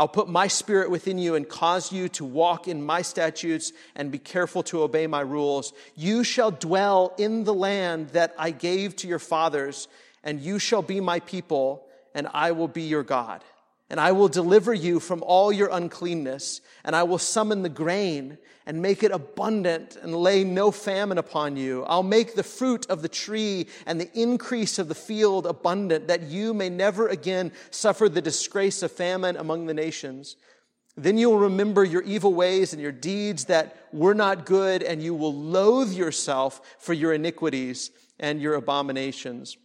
I'll 0.01 0.09
put 0.09 0.31
my 0.31 0.47
spirit 0.47 0.91
within 0.91 1.19
you 1.19 1.35
and 1.35 1.47
cause 1.47 1.93
you 1.93 2.09
to 2.09 2.25
walk 2.25 2.69
in 2.69 2.83
my 2.83 3.03
statutes 3.03 3.71
and 3.95 4.11
be 4.11 4.19
careful 4.19 4.63
to 4.63 4.83
obey 4.83 5.07
my 5.07 5.21
rules. 5.21 5.75
You 5.95 6.25
shall 6.25 6.51
dwell 6.51 7.13
in 7.19 7.45
the 7.45 7.53
land 7.53 8.09
that 8.15 8.35
I 8.39 8.51
gave 8.51 8.97
to 8.97 9.07
your 9.07 9.19
fathers, 9.19 9.89
and 10.25 10.41
you 10.41 10.59
shall 10.59 10.81
be 10.81 11.01
my 11.01 11.21
people, 11.21 11.85
and 12.15 12.29
I 12.33 12.53
will 12.53 12.67
be 12.67 12.85
your 12.85 13.03
God. 13.03 13.45
And 13.91 13.99
I 13.99 14.13
will 14.13 14.29
deliver 14.29 14.73
you 14.73 15.01
from 15.01 15.25
all 15.27 15.53
your 15.53 15.69
uncleanness, 15.73 16.61
and 16.85 16.95
I 16.95 17.03
will 17.03 17.19
summon 17.19 17.63
the 17.63 17.69
grain 17.69 18.39
and 18.65 18.81
make 18.81 19.03
it 19.03 19.11
abundant 19.11 19.97
and 20.01 20.15
lay 20.15 20.45
no 20.45 20.71
famine 20.71 21.19
upon 21.19 21.57
you. 21.57 21.83
I'll 21.85 22.05
make 22.05 22.37
the 22.37 22.45
fruit 22.45 22.87
of 22.89 23.03
the 23.03 23.09
tree 23.09 23.67
and 23.87 24.01
the 24.01 24.11
increase 24.15 24.79
of 24.79 24.87
the 24.87 24.95
field 24.95 25.45
abundant, 25.45 26.07
that 26.07 26.23
you 26.23 26.55
may 26.55 26.69
never 26.69 27.09
again 27.09 27.51
suffer 27.71 28.09
the 28.09 28.23
disgrace 28.23 28.85
of 28.85 28.93
famine 28.93 29.37
among 29.37 29.67
the 29.67 29.75
nations. 29.75 30.37
Then 30.97 31.19
you 31.19 31.29
will 31.31 31.41
remember 31.41 31.83
your 31.83 32.03
evil 32.03 32.33
ways 32.33 32.73
and 32.73 32.81
your 32.81 32.93
deeds 32.93 33.47
that 33.47 33.89
were 33.93 34.15
not 34.15 34.47
good, 34.47 34.85
and 34.85 35.03
you 35.03 35.15
will 35.15 35.35
loathe 35.35 35.93
yourself 35.93 36.61
for 36.79 36.93
your 36.93 37.13
iniquities 37.13 37.91
and 38.21 38.41
your 38.41 38.55
abominations. 38.55 39.57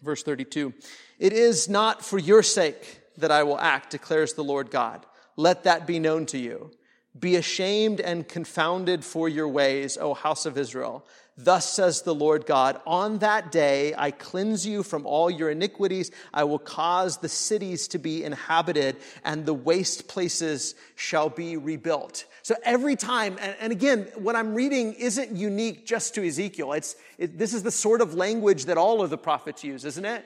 Verse 0.00 0.22
32 0.22 0.72
It 1.18 1.34
is 1.34 1.68
not 1.68 2.02
for 2.02 2.18
your 2.18 2.42
sake 2.42 2.99
that 3.18 3.30
I 3.30 3.42
will 3.42 3.58
act, 3.58 3.90
declares 3.90 4.34
the 4.34 4.44
Lord 4.44 4.70
God. 4.70 5.06
Let 5.36 5.64
that 5.64 5.86
be 5.86 5.98
known 5.98 6.26
to 6.26 6.38
you. 6.38 6.70
Be 7.18 7.36
ashamed 7.36 8.00
and 8.00 8.28
confounded 8.28 9.04
for 9.04 9.28
your 9.28 9.48
ways, 9.48 9.98
O 9.98 10.14
house 10.14 10.46
of 10.46 10.56
Israel. 10.56 11.04
Thus 11.36 11.72
says 11.72 12.02
the 12.02 12.14
Lord 12.14 12.44
God, 12.44 12.80
on 12.86 13.18
that 13.18 13.50
day 13.50 13.94
I 13.96 14.10
cleanse 14.10 14.66
you 14.66 14.82
from 14.82 15.06
all 15.06 15.30
your 15.30 15.50
iniquities. 15.50 16.10
I 16.34 16.44
will 16.44 16.58
cause 16.58 17.16
the 17.16 17.30
cities 17.30 17.88
to 17.88 17.98
be 17.98 18.22
inhabited 18.22 18.96
and 19.24 19.46
the 19.46 19.54
waste 19.54 20.06
places 20.06 20.74
shall 20.96 21.30
be 21.30 21.56
rebuilt. 21.56 22.26
So 22.42 22.56
every 22.62 22.94
time, 22.94 23.38
and, 23.60 23.72
again, 23.72 24.08
what 24.16 24.36
I'm 24.36 24.54
reading 24.54 24.92
isn't 24.94 25.34
unique 25.34 25.86
just 25.86 26.14
to 26.16 26.26
Ezekiel. 26.26 26.74
It's, 26.74 26.96
it, 27.16 27.38
this 27.38 27.54
is 27.54 27.62
the 27.62 27.70
sort 27.70 28.02
of 28.02 28.14
language 28.14 28.66
that 28.66 28.76
all 28.76 29.00
of 29.02 29.08
the 29.08 29.18
prophets 29.18 29.64
use, 29.64 29.84
isn't 29.84 30.04
it? 30.04 30.24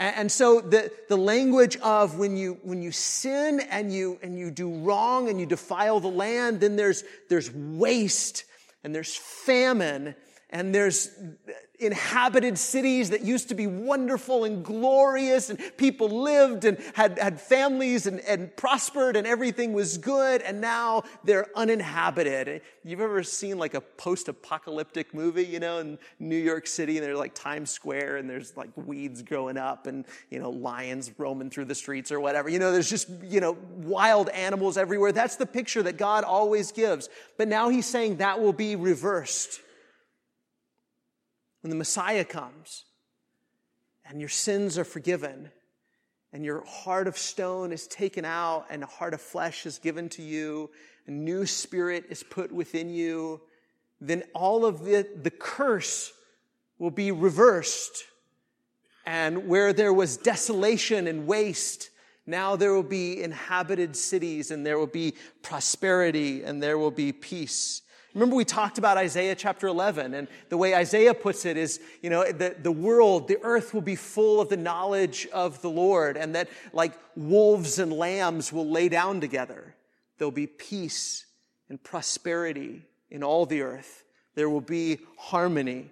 And, 0.00 0.32
so 0.32 0.62
the, 0.62 0.90
the 1.10 1.16
language 1.16 1.76
of 1.76 2.18
when 2.18 2.34
you, 2.34 2.58
when 2.62 2.80
you 2.80 2.90
sin 2.90 3.60
and 3.60 3.92
you, 3.92 4.18
and 4.22 4.38
you 4.38 4.50
do 4.50 4.78
wrong 4.78 5.28
and 5.28 5.38
you 5.38 5.44
defile 5.44 6.00
the 6.00 6.08
land, 6.08 6.60
then 6.60 6.76
there's, 6.76 7.04
there's 7.28 7.52
waste 7.52 8.44
and 8.82 8.94
there's 8.94 9.14
famine 9.14 10.14
and 10.50 10.74
there's 10.74 11.10
inhabited 11.78 12.58
cities 12.58 13.10
that 13.10 13.22
used 13.22 13.48
to 13.48 13.54
be 13.54 13.66
wonderful 13.66 14.44
and 14.44 14.62
glorious 14.62 15.48
and 15.48 15.58
people 15.78 16.08
lived 16.08 16.66
and 16.66 16.78
had, 16.94 17.18
had 17.18 17.40
families 17.40 18.06
and, 18.06 18.20
and 18.20 18.54
prospered 18.54 19.16
and 19.16 19.26
everything 19.26 19.72
was 19.72 19.96
good 19.96 20.42
and 20.42 20.60
now 20.60 21.02
they're 21.24 21.46
uninhabited. 21.56 22.60
You've 22.84 23.00
ever 23.00 23.22
seen 23.22 23.58
like 23.58 23.72
a 23.72 23.80
post-apocalyptic 23.80 25.14
movie, 25.14 25.46
you 25.46 25.58
know, 25.58 25.78
in 25.78 25.98
New 26.18 26.36
York 26.36 26.66
City 26.66 26.98
and 26.98 27.06
there's 27.06 27.18
like 27.18 27.34
Times 27.34 27.70
Square 27.70 28.18
and 28.18 28.28
there's 28.28 28.54
like 28.56 28.70
weeds 28.76 29.22
growing 29.22 29.56
up 29.56 29.86
and, 29.86 30.04
you 30.28 30.38
know, 30.38 30.50
lions 30.50 31.10
roaming 31.16 31.48
through 31.48 31.64
the 31.64 31.74
streets 31.74 32.12
or 32.12 32.20
whatever. 32.20 32.50
You 32.50 32.58
know, 32.58 32.72
there's 32.72 32.90
just, 32.90 33.08
you 33.22 33.40
know, 33.40 33.56
wild 33.76 34.28
animals 34.30 34.76
everywhere. 34.76 35.12
That's 35.12 35.36
the 35.36 35.46
picture 35.46 35.82
that 35.84 35.96
God 35.96 36.24
always 36.24 36.72
gives. 36.72 37.08
But 37.38 37.48
now 37.48 37.70
he's 37.70 37.86
saying 37.86 38.16
that 38.16 38.38
will 38.38 38.52
be 38.52 38.76
reversed 38.76 39.62
when 41.60 41.70
the 41.70 41.76
Messiah 41.76 42.24
comes 42.24 42.84
and 44.04 44.20
your 44.20 44.28
sins 44.28 44.78
are 44.78 44.84
forgiven 44.84 45.50
and 46.32 46.44
your 46.44 46.64
heart 46.64 47.06
of 47.06 47.18
stone 47.18 47.72
is 47.72 47.86
taken 47.86 48.24
out 48.24 48.66
and 48.70 48.82
a 48.82 48.86
heart 48.86 49.14
of 49.14 49.20
flesh 49.20 49.66
is 49.66 49.78
given 49.78 50.08
to 50.10 50.22
you, 50.22 50.70
a 51.06 51.10
new 51.10 51.44
spirit 51.44 52.04
is 52.08 52.22
put 52.22 52.52
within 52.52 52.88
you, 52.88 53.40
then 54.00 54.22
all 54.34 54.64
of 54.64 54.84
the, 54.84 55.06
the 55.22 55.30
curse 55.30 56.12
will 56.78 56.90
be 56.90 57.12
reversed. 57.12 58.04
And 59.04 59.48
where 59.48 59.72
there 59.72 59.92
was 59.92 60.16
desolation 60.16 61.06
and 61.06 61.26
waste, 61.26 61.90
now 62.26 62.56
there 62.56 62.72
will 62.72 62.82
be 62.82 63.22
inhabited 63.22 63.96
cities 63.96 64.50
and 64.50 64.64
there 64.64 64.78
will 64.78 64.86
be 64.86 65.14
prosperity 65.42 66.44
and 66.44 66.62
there 66.62 66.78
will 66.78 66.90
be 66.90 67.12
peace. 67.12 67.82
Remember, 68.14 68.34
we 68.34 68.44
talked 68.44 68.78
about 68.78 68.96
Isaiah 68.96 69.36
chapter 69.36 69.68
11, 69.68 70.14
and 70.14 70.26
the 70.48 70.56
way 70.56 70.74
Isaiah 70.74 71.14
puts 71.14 71.46
it 71.46 71.56
is, 71.56 71.80
you 72.02 72.10
know, 72.10 72.24
the, 72.24 72.56
the 72.60 72.72
world, 72.72 73.28
the 73.28 73.38
earth 73.42 73.72
will 73.72 73.82
be 73.82 73.94
full 73.94 74.40
of 74.40 74.48
the 74.48 74.56
knowledge 74.56 75.28
of 75.32 75.62
the 75.62 75.70
Lord, 75.70 76.16
and 76.16 76.34
that 76.34 76.48
like 76.72 76.92
wolves 77.14 77.78
and 77.78 77.92
lambs 77.92 78.52
will 78.52 78.68
lay 78.68 78.88
down 78.88 79.20
together. 79.20 79.76
There'll 80.18 80.32
be 80.32 80.48
peace 80.48 81.24
and 81.68 81.82
prosperity 81.82 82.82
in 83.10 83.22
all 83.22 83.46
the 83.46 83.62
earth. 83.62 84.04
There 84.34 84.50
will 84.50 84.60
be 84.60 84.98
harmony. 85.16 85.90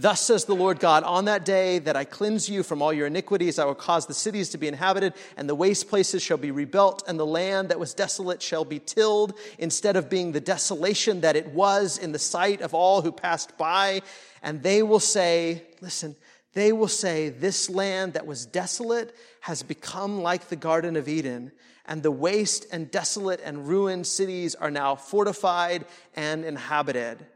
Thus 0.00 0.20
says 0.20 0.44
the 0.44 0.54
Lord 0.54 0.78
God, 0.78 1.02
on 1.02 1.24
that 1.24 1.44
day 1.44 1.80
that 1.80 1.96
I 1.96 2.04
cleanse 2.04 2.48
you 2.48 2.62
from 2.62 2.80
all 2.80 2.92
your 2.92 3.08
iniquities, 3.08 3.58
I 3.58 3.64
will 3.64 3.74
cause 3.74 4.06
the 4.06 4.14
cities 4.14 4.48
to 4.50 4.58
be 4.58 4.68
inhabited, 4.68 5.12
and 5.36 5.48
the 5.48 5.56
waste 5.56 5.88
places 5.88 6.22
shall 6.22 6.36
be 6.36 6.52
rebuilt, 6.52 7.02
and 7.08 7.18
the 7.18 7.26
land 7.26 7.70
that 7.70 7.80
was 7.80 7.94
desolate 7.94 8.40
shall 8.40 8.64
be 8.64 8.78
tilled, 8.78 9.36
instead 9.58 9.96
of 9.96 10.08
being 10.08 10.30
the 10.30 10.40
desolation 10.40 11.22
that 11.22 11.34
it 11.34 11.48
was 11.48 11.98
in 11.98 12.12
the 12.12 12.18
sight 12.20 12.60
of 12.60 12.74
all 12.74 13.02
who 13.02 13.10
passed 13.10 13.58
by. 13.58 14.00
And 14.40 14.62
they 14.62 14.84
will 14.84 15.00
say, 15.00 15.64
listen, 15.80 16.14
they 16.52 16.70
will 16.70 16.86
say, 16.86 17.30
this 17.30 17.68
land 17.68 18.12
that 18.12 18.24
was 18.24 18.46
desolate 18.46 19.16
has 19.40 19.64
become 19.64 20.22
like 20.22 20.48
the 20.48 20.54
Garden 20.54 20.94
of 20.94 21.08
Eden, 21.08 21.50
and 21.86 22.04
the 22.04 22.12
waste 22.12 22.66
and 22.70 22.88
desolate 22.88 23.40
and 23.42 23.66
ruined 23.66 24.06
cities 24.06 24.54
are 24.54 24.70
now 24.70 24.94
fortified 24.94 25.86
and 26.14 26.44
inhabited. 26.44 27.26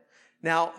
Now, 0.44 0.74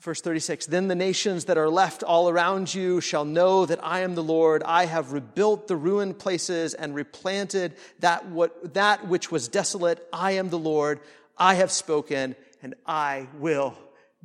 Verse 0.00 0.22
36 0.22 0.66
Then 0.66 0.88
the 0.88 0.94
nations 0.94 1.44
that 1.44 1.58
are 1.58 1.68
left 1.68 2.02
all 2.02 2.28
around 2.28 2.74
you 2.74 3.00
shall 3.00 3.24
know 3.24 3.66
that 3.66 3.84
I 3.84 4.00
am 4.00 4.14
the 4.14 4.22
Lord. 4.22 4.62
I 4.64 4.86
have 4.86 5.12
rebuilt 5.12 5.68
the 5.68 5.76
ruined 5.76 6.18
places 6.18 6.74
and 6.74 6.94
replanted 6.94 7.74
that, 8.00 8.26
what, 8.26 8.74
that 8.74 9.06
which 9.06 9.30
was 9.30 9.48
desolate. 9.48 10.06
I 10.12 10.32
am 10.32 10.48
the 10.48 10.58
Lord. 10.58 11.00
I 11.36 11.54
have 11.54 11.70
spoken 11.70 12.34
and 12.62 12.74
I 12.86 13.28
will 13.38 13.76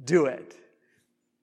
do 0.04 0.26
it. 0.26 0.56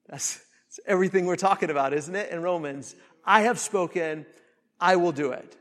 That's, 0.09 0.37
that's 0.67 0.81
everything 0.87 1.27
we're 1.27 1.37
talking 1.37 1.71
about, 1.71 1.93
isn't 1.93 2.15
it? 2.15 2.31
In 2.31 2.43
Romans, 2.43 2.95
I 3.25 3.43
have 3.43 3.59
spoken, 3.59 4.27
I 4.81 4.97
will 4.97 5.13
do 5.13 5.33
it. 5.33 5.57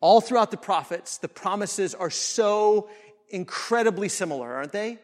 All 0.00 0.20
throughout 0.20 0.50
the 0.50 0.56
prophets, 0.56 1.18
the 1.18 1.28
promises 1.28 1.94
are 1.94 2.10
so 2.10 2.88
incredibly 3.28 4.08
similar, 4.08 4.52
aren't 4.52 4.72
they? 4.72 4.98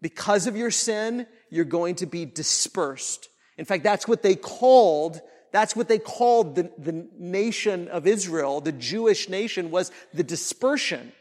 Because 0.00 0.46
of 0.46 0.56
your 0.56 0.70
sin, 0.70 1.26
you're 1.50 1.64
going 1.64 1.96
to 1.96 2.06
be 2.06 2.24
dispersed. 2.24 3.28
In 3.58 3.64
fact, 3.64 3.84
that's 3.84 4.06
what 4.06 4.22
they 4.22 4.36
called, 4.36 5.20
that's 5.52 5.74
what 5.74 5.88
they 5.88 5.98
called 5.98 6.56
the, 6.56 6.70
the 6.78 7.08
nation 7.18 7.88
of 7.88 8.06
Israel, 8.06 8.60
the 8.60 8.72
Jewish 8.72 9.28
nation 9.28 9.70
was 9.70 9.90
the 10.12 10.22
dispersion. 10.22 11.12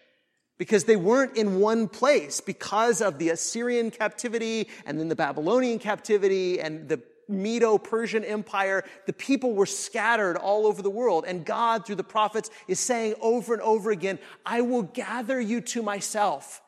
Because 0.57 0.85
they 0.85 0.95
weren't 0.95 1.35
in 1.35 1.59
one 1.59 1.89
place 1.89 2.39
because 2.39 3.01
of 3.01 3.19
the 3.19 3.29
Assyrian 3.29 3.91
captivity 3.91 4.69
and 4.85 4.97
then 4.97 5.09
the 5.09 5.15
Babylonian 5.15 5.79
captivity 5.79 6.61
and 6.61 6.87
the 6.87 7.01
Medo 7.27 7.77
Persian 7.77 8.23
Empire, 8.23 8.83
the 9.05 9.13
people 9.13 9.53
were 9.53 9.65
scattered 9.65 10.37
all 10.37 10.65
over 10.67 10.81
the 10.81 10.89
world. 10.89 11.25
And 11.27 11.45
God, 11.45 11.85
through 11.85 11.95
the 11.95 12.03
prophets, 12.03 12.49
is 12.67 12.79
saying 12.79 13.15
over 13.19 13.53
and 13.53 13.61
over 13.61 13.91
again, 13.91 14.19
I 14.45 14.61
will 14.61 14.83
gather 14.83 15.39
you 15.39 15.61
to 15.61 15.81
myself. 15.81 16.61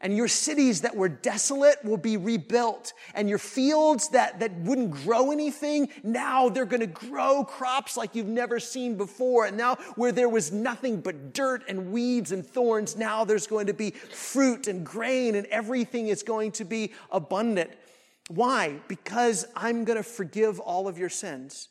And 0.00 0.16
your 0.16 0.28
cities 0.28 0.82
that 0.82 0.94
were 0.94 1.08
desolate 1.08 1.84
will 1.84 1.96
be 1.96 2.16
rebuilt. 2.16 2.92
And 3.14 3.28
your 3.28 3.38
fields 3.38 4.08
that, 4.10 4.38
that 4.40 4.52
wouldn't 4.60 4.92
grow 4.92 5.32
anything, 5.32 5.88
now 6.02 6.48
they're 6.48 6.64
going 6.64 6.80
to 6.80 6.86
grow 6.86 7.44
crops 7.44 7.96
like 7.96 8.14
you've 8.14 8.26
never 8.26 8.60
seen 8.60 8.96
before. 8.96 9.46
And 9.46 9.56
now 9.56 9.76
where 9.96 10.12
there 10.12 10.28
was 10.28 10.52
nothing 10.52 11.00
but 11.00 11.34
dirt 11.34 11.64
and 11.68 11.90
weeds 11.90 12.30
and 12.30 12.46
thorns, 12.46 12.96
now 12.96 13.24
there's 13.24 13.46
going 13.46 13.66
to 13.66 13.74
be 13.74 13.90
fruit 13.90 14.68
and 14.68 14.86
grain 14.86 15.34
and 15.34 15.46
everything 15.46 16.08
is 16.08 16.22
going 16.22 16.52
to 16.52 16.64
be 16.64 16.92
abundant. 17.10 17.70
Why? 18.28 18.80
Because 18.86 19.46
I'm 19.56 19.84
going 19.84 19.96
to 19.96 20.02
forgive 20.02 20.60
all 20.60 20.86
of 20.86 20.98
your 20.98 21.08
sins. 21.08 21.68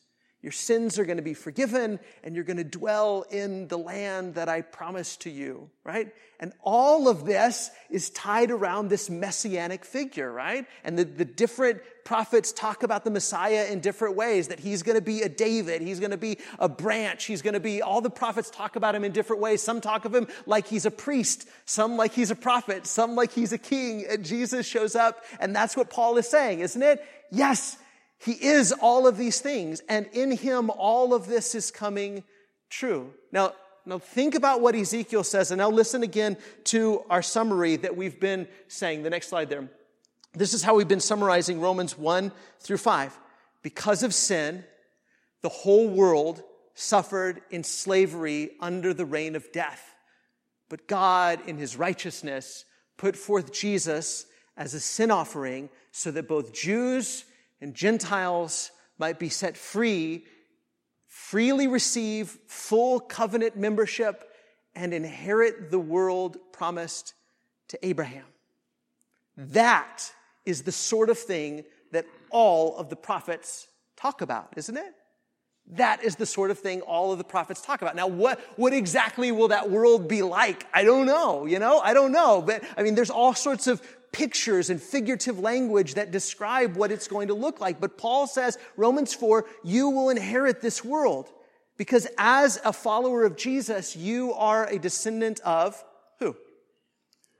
Your 0.47 0.53
sins 0.53 0.97
are 0.97 1.03
going 1.03 1.17
to 1.17 1.23
be 1.23 1.33
forgiven 1.33 1.99
and 2.23 2.33
you're 2.33 2.45
going 2.45 2.55
to 2.55 2.63
dwell 2.63 3.25
in 3.29 3.67
the 3.67 3.77
land 3.77 4.35
that 4.35 4.47
I 4.47 4.61
promised 4.61 5.23
to 5.23 5.29
you, 5.29 5.69
right? 5.83 6.13
And 6.39 6.53
all 6.61 7.09
of 7.09 7.25
this 7.25 7.69
is 7.89 8.11
tied 8.11 8.49
around 8.49 8.87
this 8.87 9.09
messianic 9.09 9.83
figure, 9.83 10.31
right? 10.31 10.65
And 10.85 10.97
the, 10.97 11.03
the 11.03 11.25
different 11.25 11.81
prophets 12.05 12.53
talk 12.53 12.83
about 12.83 13.03
the 13.03 13.11
Messiah 13.11 13.67
in 13.69 13.81
different 13.81 14.15
ways, 14.15 14.47
that 14.47 14.61
he's 14.61 14.83
going 14.83 14.95
to 14.97 15.01
be 15.01 15.21
a 15.21 15.27
David, 15.27 15.81
he's 15.81 15.99
going 15.99 16.11
to 16.11 16.17
be 16.17 16.37
a 16.59 16.69
branch, 16.69 17.25
he's 17.25 17.41
going 17.41 17.55
to 17.55 17.59
be, 17.59 17.81
all 17.81 17.99
the 17.99 18.09
prophets 18.09 18.49
talk 18.49 18.77
about 18.77 18.95
him 18.95 19.03
in 19.03 19.11
different 19.11 19.41
ways. 19.41 19.61
Some 19.61 19.81
talk 19.81 20.05
of 20.05 20.15
him 20.15 20.29
like 20.45 20.65
he's 20.65 20.85
a 20.85 20.91
priest, 20.91 21.49
some 21.65 21.97
like 21.97 22.13
he's 22.13 22.31
a 22.31 22.35
prophet, 22.35 22.87
some 22.87 23.15
like 23.15 23.33
he's 23.33 23.51
a 23.51 23.57
king. 23.57 24.05
And 24.09 24.23
Jesus 24.23 24.65
shows 24.65 24.95
up, 24.95 25.25
and 25.41 25.53
that's 25.53 25.75
what 25.75 25.89
Paul 25.89 26.15
is 26.15 26.29
saying, 26.29 26.61
isn't 26.61 26.81
it? 26.81 27.03
Yes, 27.31 27.75
he 28.19 28.33
is 28.33 28.71
all 28.73 29.07
of 29.07 29.17
these 29.17 29.39
things, 29.39 29.81
and 29.87 30.07
in 30.07 30.31
him 30.31 30.69
all 30.69 31.13
of 31.13 31.27
this 31.27 31.53
is 31.55 31.71
coming 31.71 32.23
true. 32.69 33.13
Now, 33.31 33.53
now 33.85 33.99
think 33.99 34.35
about 34.35 34.61
what 34.61 34.75
Ezekiel 34.75 35.23
says, 35.23 35.51
and 35.51 35.59
now 35.59 35.69
listen 35.69 36.03
again 36.03 36.37
to 36.65 37.03
our 37.09 37.21
summary 37.21 37.75
that 37.77 37.95
we've 37.95 38.19
been 38.19 38.47
saying. 38.67 39.03
The 39.03 39.09
next 39.09 39.29
slide 39.29 39.49
there. 39.49 39.69
This 40.33 40.53
is 40.53 40.61
how 40.61 40.75
we've 40.75 40.87
been 40.87 40.99
summarizing 40.99 41.61
Romans 41.61 41.97
1 41.97 42.31
through 42.59 42.77
5. 42.77 43.17
Because 43.63 44.03
of 44.03 44.13
sin, 44.13 44.63
the 45.41 45.49
whole 45.49 45.87
world 45.87 46.43
suffered 46.73 47.41
in 47.49 47.63
slavery 47.63 48.51
under 48.59 48.93
the 48.93 49.05
reign 49.05 49.35
of 49.35 49.51
death. 49.51 49.95
But 50.69 50.87
God, 50.87 51.39
in 51.47 51.57
his 51.57 51.77
righteousness, 51.77 52.65
put 52.97 53.15
forth 53.15 53.53
Jesus 53.53 54.25
as 54.57 54.73
a 54.73 54.79
sin 54.79 55.11
offering 55.11 55.69
so 55.91 56.11
that 56.11 56.27
both 56.27 56.53
Jews 56.53 57.25
and 57.61 57.73
Gentiles 57.73 58.71
might 58.97 59.19
be 59.19 59.29
set 59.29 59.57
free, 59.57 60.25
freely 61.07 61.67
receive 61.67 62.37
full 62.47 62.99
covenant 62.99 63.55
membership, 63.55 64.23
and 64.75 64.93
inherit 64.93 65.71
the 65.71 65.79
world 65.79 66.37
promised 66.51 67.13
to 67.69 67.85
Abraham. 67.85 68.25
That 69.35 70.11
is 70.45 70.63
the 70.63 70.71
sort 70.71 71.09
of 71.09 71.17
thing 71.17 71.63
that 71.91 72.05
all 72.31 72.77
of 72.77 72.89
the 72.89 72.95
prophets 72.95 73.67
talk 73.95 74.21
about, 74.21 74.53
isn't 74.55 74.77
it? 74.77 74.93
That 75.71 76.03
is 76.03 76.15
the 76.15 76.25
sort 76.25 76.49
of 76.49 76.59
thing 76.59 76.81
all 76.81 77.11
of 77.11 77.17
the 77.17 77.25
prophets 77.25 77.61
talk 77.61 77.81
about. 77.81 77.95
Now, 77.95 78.07
what, 78.07 78.39
what 78.55 78.71
exactly 78.71 79.33
will 79.33 79.49
that 79.49 79.69
world 79.69 80.07
be 80.07 80.21
like? 80.21 80.65
I 80.73 80.83
don't 80.85 81.05
know, 81.05 81.45
you 81.45 81.59
know? 81.59 81.79
I 81.79 81.93
don't 81.93 82.13
know. 82.13 82.41
But, 82.41 82.63
I 82.77 82.83
mean, 82.83 82.95
there's 82.95 83.09
all 83.09 83.33
sorts 83.33 83.67
of 83.67 83.81
pictures 84.11 84.69
and 84.69 84.81
figurative 84.81 85.39
language 85.39 85.95
that 85.95 86.11
describe 86.11 86.75
what 86.75 86.91
it's 86.91 87.07
going 87.07 87.27
to 87.27 87.33
look 87.33 87.59
like. 87.59 87.79
But 87.79 87.97
Paul 87.97 88.27
says, 88.27 88.57
Romans 88.75 89.13
4, 89.13 89.45
you 89.63 89.89
will 89.89 90.09
inherit 90.09 90.61
this 90.61 90.83
world. 90.83 91.29
Because 91.77 92.07
as 92.17 92.59
a 92.65 92.73
follower 92.73 93.23
of 93.23 93.37
Jesus, 93.37 93.95
you 93.95 94.33
are 94.33 94.65
a 94.65 94.79
descendant 94.79 95.39
of 95.41 95.83
who? 96.19 96.35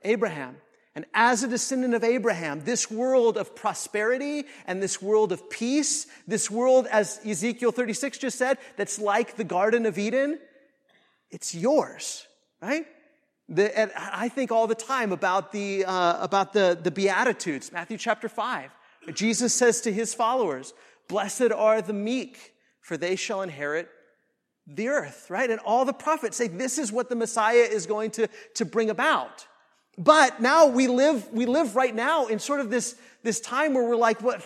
Abraham. 0.04 0.58
And 0.94 1.06
as 1.14 1.44
a 1.44 1.48
descendant 1.48 1.94
of 1.94 2.04
Abraham, 2.04 2.64
this 2.64 2.90
world 2.90 3.38
of 3.38 3.56
prosperity 3.56 4.46
and 4.66 4.82
this 4.82 5.00
world 5.02 5.32
of 5.32 5.48
peace, 5.50 6.08
this 6.28 6.50
world, 6.50 6.88
as 6.88 7.20
Ezekiel 7.24 7.72
36 7.72 8.18
just 8.18 8.38
said, 8.38 8.58
that's 8.78 9.00
like 9.00 9.36
the 9.36 9.44
Garden 9.44 9.86
of 9.86 10.00
Eden, 10.00 10.40
it's 11.30 11.54
yours, 11.54 12.26
right? 12.62 12.88
The, 13.50 13.92
I 13.96 14.28
think 14.28 14.52
all 14.52 14.68
the 14.68 14.76
time 14.76 15.12
about 15.14 15.54
the, 15.54 15.86
uh, 15.86 16.22
about 16.22 16.52
the, 16.52 16.78
the 16.82 16.92
Beatitudes, 16.92 17.72
Matthew 17.72 17.98
chapter 17.98 18.28
5. 18.28 18.72
Jesus 19.14 19.54
says 19.54 19.80
to 19.82 19.94
his 19.94 20.14
followers, 20.14 20.74
Blessed 21.08 21.54
are 21.56 21.82
the 21.82 21.94
meek, 21.94 22.54
for 22.82 22.98
they 22.98 23.16
shall 23.16 23.42
inherit 23.42 23.90
the 24.68 24.90
earth, 24.90 25.30
right? 25.30 25.50
And 25.50 25.62
all 25.62 25.86
the 25.86 25.94
prophets 25.94 26.36
say 26.36 26.50
this 26.50 26.78
is 26.78 26.92
what 26.92 27.08
the 27.08 27.16
Messiah 27.16 27.66
is 27.72 27.86
going 27.86 28.12
to, 28.12 28.28
to 28.56 28.66
bring 28.66 28.90
about. 28.90 29.48
But 29.98 30.42
now 30.42 30.68
we 30.68 30.88
live, 30.88 31.32
we 31.32 31.46
live 31.46 31.76
right 31.76 31.96
now 31.96 32.28
in 32.28 32.40
sort 32.40 32.60
of 32.60 32.70
this, 32.70 32.96
this 33.24 33.40
time 33.40 33.74
where 33.74 33.84
we're 33.84 33.96
like, 33.96 34.22
what, 34.22 34.46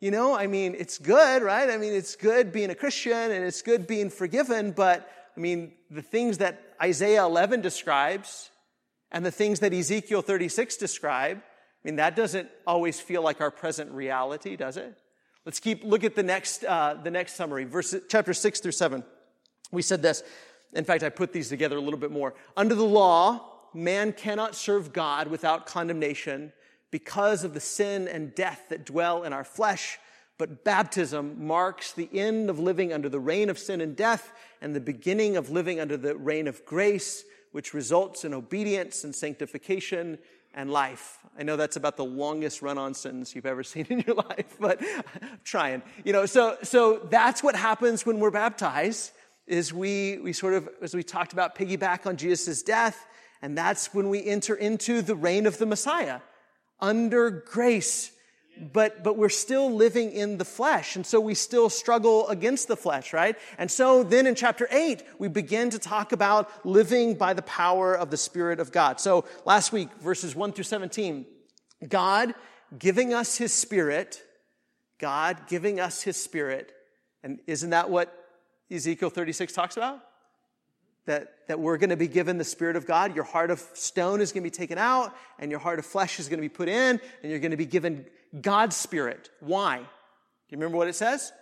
you 0.00 0.10
know, 0.10 0.34
I 0.34 0.48
mean, 0.48 0.74
it's 0.76 0.98
good, 0.98 1.42
right? 1.42 1.70
I 1.70 1.76
mean, 1.76 1.94
it's 1.94 2.16
good 2.16 2.52
being 2.52 2.70
a 2.70 2.74
Christian 2.74 3.30
and 3.30 3.44
it's 3.44 3.62
good 3.62 3.86
being 3.86 4.10
forgiven, 4.10 4.72
but 4.72 5.08
I 5.36 5.40
mean, 5.40 5.72
the 5.90 6.02
things 6.02 6.38
Isaiah 6.82 7.24
11 7.24 7.60
describes 7.60 8.50
and 9.10 9.24
the 9.24 9.30
things 9.30 9.60
that 9.60 9.72
Ezekiel 9.72 10.22
36 10.22 10.76
describe, 10.76 11.38
I 11.38 11.42
mean, 11.84 11.96
that 11.96 12.16
doesn't 12.16 12.48
always 12.66 13.00
feel 13.00 13.22
like 13.22 13.40
our 13.40 13.50
present 13.50 13.92
reality, 13.92 14.56
does 14.56 14.76
it? 14.76 14.98
Let's 15.44 15.60
keep, 15.60 15.84
look 15.84 16.04
at 16.04 16.14
the 16.14 16.22
next, 16.22 16.64
uh, 16.64 16.94
the 16.94 17.10
next 17.10 17.36
summary, 17.36 17.64
verse, 17.64 17.94
chapter 18.08 18.32
6 18.32 18.60
through 18.60 18.72
7. 18.72 19.04
We 19.70 19.82
said 19.82 20.02
this. 20.02 20.22
In 20.72 20.84
fact, 20.84 21.02
I 21.02 21.10
put 21.10 21.32
these 21.32 21.48
together 21.48 21.76
a 21.76 21.80
little 21.80 21.98
bit 21.98 22.10
more. 22.10 22.34
Under 22.56 22.74
the 22.74 22.84
law, 22.84 23.52
man 23.74 24.12
cannot 24.12 24.54
serve 24.54 24.92
God 24.92 25.28
without 25.28 25.66
condemnation 25.66 26.52
because 26.90 27.44
of 27.44 27.54
the 27.54 27.60
sin 27.60 28.08
and 28.08 28.34
death 28.34 28.66
that 28.70 28.84
dwell 28.84 29.24
in 29.24 29.32
our 29.32 29.44
flesh. 29.44 29.98
But 30.38 30.64
baptism 30.64 31.46
marks 31.46 31.92
the 31.92 32.08
end 32.12 32.50
of 32.50 32.58
living 32.58 32.92
under 32.92 33.08
the 33.08 33.20
reign 33.20 33.50
of 33.50 33.58
sin 33.58 33.80
and 33.80 33.94
death 33.94 34.32
and 34.60 34.74
the 34.74 34.80
beginning 34.80 35.36
of 35.36 35.50
living 35.50 35.78
under 35.78 35.96
the 35.96 36.16
reign 36.16 36.48
of 36.48 36.64
grace, 36.64 37.24
which 37.52 37.72
results 37.72 38.24
in 38.24 38.34
obedience 38.34 39.04
and 39.04 39.14
sanctification 39.14 40.18
and 40.52 40.70
life. 40.70 41.18
I 41.38 41.42
know 41.42 41.56
that's 41.56 41.76
about 41.76 41.96
the 41.96 42.04
longest 42.04 42.62
run-on 42.62 42.94
sentence 42.94 43.34
you've 43.34 43.46
ever 43.46 43.62
seen 43.62 43.86
in 43.90 44.00
your 44.06 44.16
life, 44.16 44.56
but 44.58 44.80
I'm 45.22 45.40
trying. 45.44 45.82
You 46.04 46.12
know, 46.12 46.26
so 46.26 46.56
so 46.62 47.06
that's 47.10 47.42
what 47.42 47.56
happens 47.56 48.04
when 48.04 48.18
we're 48.18 48.30
baptized 48.30 49.12
is 49.46 49.72
we 49.72 50.18
we 50.18 50.32
sort 50.32 50.54
of 50.54 50.68
as 50.82 50.94
we 50.94 51.02
talked 51.02 51.32
about 51.32 51.54
piggyback 51.54 52.06
on 52.06 52.16
Jesus' 52.16 52.62
death 52.62 53.06
and 53.42 53.58
that's 53.58 53.92
when 53.92 54.08
we 54.08 54.24
enter 54.24 54.54
into 54.54 55.02
the 55.02 55.14
reign 55.14 55.46
of 55.46 55.58
the 55.58 55.66
Messiah 55.66 56.20
under 56.80 57.30
grace. 57.30 58.10
But, 58.72 59.02
but 59.02 59.16
we're 59.16 59.28
still 59.28 59.72
living 59.72 60.12
in 60.12 60.38
the 60.38 60.44
flesh. 60.44 60.96
And 60.96 61.04
so 61.04 61.20
we 61.20 61.34
still 61.34 61.68
struggle 61.68 62.28
against 62.28 62.68
the 62.68 62.76
flesh, 62.76 63.12
right? 63.12 63.36
And 63.58 63.70
so 63.70 64.02
then 64.02 64.26
in 64.26 64.34
chapter 64.34 64.68
8, 64.70 65.02
we 65.18 65.28
begin 65.28 65.70
to 65.70 65.78
talk 65.78 66.12
about 66.12 66.66
living 66.66 67.14
by 67.14 67.32
the 67.34 67.42
power 67.42 67.94
of 67.94 68.10
the 68.10 68.16
Spirit 68.16 68.60
of 68.60 68.72
God. 68.72 69.00
So 69.00 69.24
last 69.44 69.72
week, 69.72 69.88
verses 70.00 70.34
1 70.34 70.52
through 70.52 70.64
17, 70.64 71.26
God 71.88 72.34
giving 72.78 73.12
us 73.12 73.36
His 73.36 73.52
Spirit, 73.52 74.22
God 74.98 75.48
giving 75.48 75.80
us 75.80 76.02
His 76.02 76.16
Spirit. 76.16 76.72
And 77.22 77.40
isn't 77.46 77.70
that 77.70 77.90
what 77.90 78.14
Ezekiel 78.70 79.10
36 79.10 79.52
talks 79.52 79.76
about? 79.76 80.00
that, 81.06 81.34
that 81.48 81.60
we're 81.60 81.76
going 81.76 81.90
to 81.90 81.96
be 81.96 82.08
given 82.08 82.38
the 82.38 82.44
Spirit 82.44 82.76
of 82.76 82.86
God. 82.86 83.14
Your 83.14 83.24
heart 83.24 83.50
of 83.50 83.60
stone 83.74 84.20
is 84.20 84.32
going 84.32 84.42
to 84.42 84.50
be 84.50 84.54
taken 84.54 84.78
out, 84.78 85.14
and 85.38 85.50
your 85.50 85.60
heart 85.60 85.78
of 85.78 85.86
flesh 85.86 86.18
is 86.18 86.28
going 86.28 86.38
to 86.38 86.42
be 86.42 86.48
put 86.48 86.68
in, 86.68 87.00
and 87.22 87.30
you're 87.30 87.40
going 87.40 87.50
to 87.50 87.56
be 87.56 87.66
given 87.66 88.06
God's 88.40 88.76
Spirit. 88.76 89.30
Why? 89.40 89.78
Do 89.78 89.84
you 90.50 90.58
remember 90.58 90.78
what 90.78 90.88
it 90.88 90.94
says? 90.94 91.32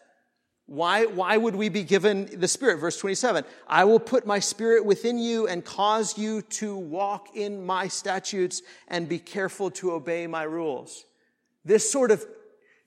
Why, 0.67 1.07
why 1.07 1.37
would 1.37 1.57
we 1.57 1.69
be 1.69 1.83
given 1.83 2.41
the 2.41 2.49
Spirit? 2.49 2.79
Verse 2.79 2.99
27 2.99 3.45
I 3.67 3.85
will 3.85 4.01
put 4.01 4.27
my 4.27 4.39
Spirit 4.39 4.85
within 4.85 5.19
you 5.19 5.47
and 5.47 5.65
cause 5.65 6.17
you 6.17 6.43
to 6.43 6.77
walk 6.77 7.29
in 7.35 7.65
my 7.67 7.89
statutes 7.89 8.63
and 8.89 9.09
be 9.09 9.19
careful 9.19 9.71
to 9.73 9.93
obey 9.93 10.27
my 10.27 10.45
rules. 10.45 11.05
This 11.65 11.91
sort 11.91 12.11
of 12.11 12.25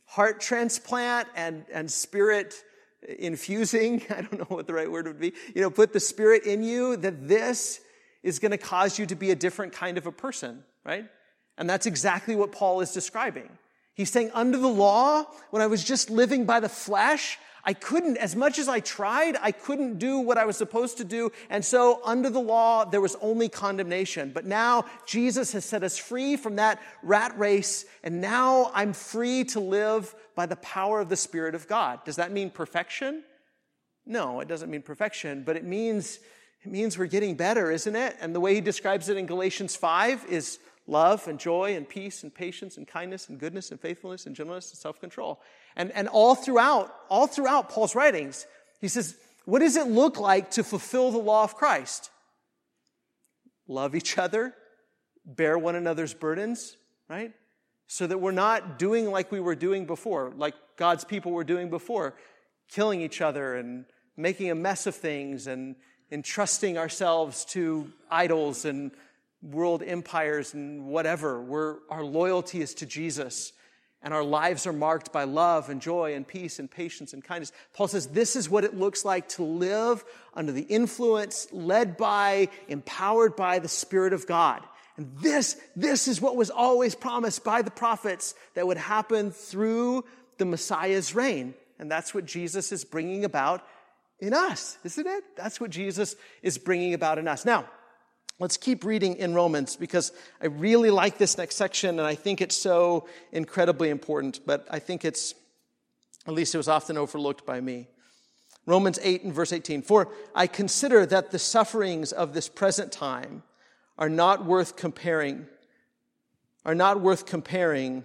heart 0.06 0.39
transplant 0.39 1.28
and, 1.36 1.65
and 1.72 1.89
spirit 1.89 2.56
infusing, 3.20 4.02
I 4.10 4.22
don't 4.22 4.39
know 4.39 4.56
what 4.56 4.68
the 4.68 4.74
right 4.74 4.89
word 4.89 5.08
would 5.08 5.20
be, 5.20 5.34
you 5.54 5.62
know, 5.62 5.70
put 5.70 5.94
the 5.94 6.00
Spirit 6.00 6.44
in 6.44 6.63
you, 6.63 6.98
that 6.98 7.28
this 7.28 7.82
is 8.24 8.39
going 8.39 8.52
to 8.52 8.58
cause 8.58 8.98
you 8.98 9.06
to 9.06 9.15
be 9.15 9.32
a 9.32 9.36
different 9.36 9.74
kind 9.74 9.98
of 9.98 10.08
a 10.08 10.12
person, 10.12 10.63
right? 10.84 11.06
And 11.58 11.70
that's 11.70 11.86
exactly 11.86 12.36
what 12.36 12.52
Paul 12.52 12.82
is 12.82 12.91
describing. 12.91 13.50
He's 13.96 14.12
saying, 14.12 14.32
under 14.34 14.58
the 14.58 14.68
law, 14.68 15.26
when 15.50 15.62
I 15.62 15.68
was 15.68 15.84
just 15.84 16.10
living 16.10 16.46
by 16.46 16.60
the 16.60 16.70
flesh, 16.70 17.40
I 17.64 17.74
couldn't, 17.74 18.18
as 18.18 18.36
much 18.36 18.60
as 18.60 18.68
I 18.68 18.80
tried, 18.80 19.38
I 19.42 19.52
couldn't 19.52 19.98
do 19.98 20.20
what 20.20 20.38
I 20.38 20.46
was 20.46 20.56
supposed 20.56 20.98
to 20.98 21.04
do. 21.04 21.32
And 21.50 21.66
so 21.66 22.00
under 22.06 22.30
the 22.30 22.40
law, 22.40 22.86
there 22.86 23.02
was 23.02 23.16
only 23.22 23.50
condemnation. 23.50 24.32
But 24.34 24.46
now 24.46 24.86
Jesus 25.08 25.54
has 25.54 25.66
set 25.66 25.82
us 25.82 25.98
free 25.98 26.38
from 26.38 26.58
that 26.58 26.80
rat 27.02 27.38
race. 27.40 27.86
And 28.04 28.22
now 28.22 28.70
I'm 28.76 28.94
free 28.94 29.46
to 29.46 29.60
live 29.60 30.14
by 30.36 30.46
the 30.46 30.58
power 30.58 31.00
of 31.00 31.10
the 31.10 31.16
Spirit 31.16 31.56
of 31.56 31.68
God. 31.68 32.04
Does 32.06 32.18
that 32.18 32.32
mean 32.32 32.52
perfection? 32.52 33.24
No, 34.06 34.42
it 34.42 34.48
doesn't 34.48 34.70
mean 34.70 34.84
perfection, 34.84 35.44
but 35.44 35.56
it 35.56 35.64
means, 35.64 36.20
it 36.64 36.72
means 36.72 37.00
we're 37.00 37.08
getting 37.08 37.36
better, 37.36 37.72
isn't 37.72 37.96
it? 37.96 38.16
And 38.22 38.36
the 38.36 38.40
way 38.40 38.54
he 38.54 38.62
describes 38.62 39.10
it 39.10 39.18
in 39.18 39.26
Galatians 39.26 39.76
5 39.76 40.26
is 40.30 40.60
love 40.88 41.28
and 41.28 41.39
joy 41.39 41.76
and 41.76 41.88
peace 41.88 42.24
and 42.24 42.34
patience 42.34 42.78
and 42.78 42.88
kindness 42.88 43.30
and 43.30 43.39
goodness 43.39 43.71
and 43.71 43.80
faithfulness 43.80 44.26
and 44.26 44.36
gentleness 44.36 44.71
and 44.71 44.78
self-control. 44.78 45.41
And, 45.76 45.91
and 45.91 46.08
all 46.08 46.36
throughout, 46.36 46.93
all 47.10 47.28
throughout 47.28 47.69
Paul's 47.69 47.95
writings, 47.95 48.45
he 48.82 48.88
says, 48.88 49.15
what 49.45 49.60
does 49.60 49.76
it 49.76 49.88
look 49.88 50.19
like 50.19 50.52
to 50.52 50.63
fulfill 50.63 51.12
the 51.12 51.17
law 51.17 51.43
of 51.43 51.56
Christ? 51.56 52.10
Love 53.67 53.95
each 53.95 54.17
other, 54.17 54.54
bear 55.26 55.58
one 55.58 55.76
another's 55.76 56.13
burdens, 56.13 56.78
right? 57.10 57.34
so 57.88 58.08
that 58.08 58.17
we're 58.17 58.32
not 58.32 58.80
doing 58.80 59.10
like 59.12 59.32
we 59.32 59.39
were 59.39 59.56
doing 59.56 59.86
before, 59.86 60.34
like 60.36 60.56
God's 60.76 61.06
people 61.06 61.32
were 61.32 61.43
doing 61.43 61.69
before, 61.69 62.15
killing 62.69 63.02
each 63.02 63.21
other 63.21 63.56
and 63.56 63.86
making 64.17 64.50
a 64.50 64.56
mess 64.56 64.88
of 64.88 64.95
things 64.95 65.48
and 65.48 65.76
entrusting 66.12 66.78
ourselves 66.78 67.45
to 67.45 67.91
idols 68.10 68.65
and 68.65 68.91
world 69.41 69.84
empires 69.86 70.54
and 70.54 70.86
whatever. 70.86 71.41
We're, 71.41 71.78
our 71.89 72.04
loyalty 72.04 72.62
is 72.62 72.74
to 72.76 72.86
Jesus. 72.86 73.54
And 74.02 74.13
our 74.13 74.24
lives 74.24 74.67
are 74.67 74.74
marked 74.74 75.12
by 75.12 75.24
love 75.24 75.69
and 75.69 75.82
joy 75.82 76.13
and 76.13 76.28
peace 76.28 76.60
and 76.60 76.69
patience 76.69 77.13
and 77.13 77.24
kindness. 77.24 77.52
Paul 77.74 77.88
says 77.88 78.08
this 78.08 78.36
is 78.36 78.48
what 78.48 78.63
it 78.63 78.78
looks 78.78 79.04
like 79.04 79.30
to 79.30 79.43
live 79.43 80.04
under 80.36 80.52
the 80.52 80.62
influence, 80.62 81.48
led 81.52 81.98
by, 81.98 82.50
empowered 82.67 83.36
by 83.36 83.58
the 83.58 83.67
Spirit 83.67 84.13
of 84.13 84.28
God. 84.28 84.62
And 84.98 85.12
this, 85.17 85.60
this 85.76 86.08
is 86.08 86.21
what 86.21 86.36
was 86.36 86.52
always 86.52 86.93
promised 86.93 87.43
by 87.43 87.63
the 87.63 87.71
prophets 87.71 88.36
that 88.54 88.67
would 88.67 88.78
happen 88.78 89.32
through 89.32 90.06
the 90.38 90.45
Messiah's 90.45 91.15
reign. 91.15 91.56
And 91.80 91.91
that's 91.91 92.13
what 92.13 92.26
Jesus 92.26 92.71
is 92.71 92.86
bringing 92.86 93.26
about 93.26 93.65
in 94.19 94.34
us, 94.34 94.78
isn't 94.84 95.08
it? 95.08 95.24
That's 95.36 95.60
what 95.60 95.71
Jesus 95.71 96.15
is 96.43 96.58
bringing 96.58 96.93
about 96.93 97.17
in 97.17 97.28
us. 97.28 97.43
Now, 97.43 97.65
let's 98.39 98.58
keep 98.58 98.84
reading 98.84 99.15
in 99.15 99.34
Romans 99.34 99.76
because 99.76 100.12
I 100.41 100.48
really 100.48 100.91
like 100.91 101.17
this 101.17 101.38
next 101.38 101.56
section 101.56 102.00
and 102.00 102.08
I 102.08 102.15
think 102.15 102.41
it's 102.41 102.56
so 102.56 103.08
incredibly 103.32 103.89
important, 103.89 104.41
but 104.45 104.67
I 104.69 104.80
think 104.80 105.06
it's, 105.06 105.34
at 106.28 106.34
least 106.34 106.54
it 106.54 106.58
was 106.58 106.67
often 106.67 106.98
overlooked 106.98 107.45
by 107.45 107.62
me. 107.62 107.88
Romans 108.65 109.00
8 109.02 109.24
and 109.24 109.34
verse 109.34 109.54
18. 109.54 109.84
For 109.84 110.10
I 110.34 110.48
consider 110.48 111.06
that 111.06 111.32
the 111.32 111.39
sufferings 111.39 112.12
of 112.12 112.34
this 112.34 112.50
present 112.50 112.91
time 112.91 113.43
are 113.98 114.10
not 114.10 114.43
worth 114.45 114.76
comparing, 114.76 115.45
are 116.65 116.76
not 116.76 117.00
worth 117.00 117.26
comparing 117.26 118.04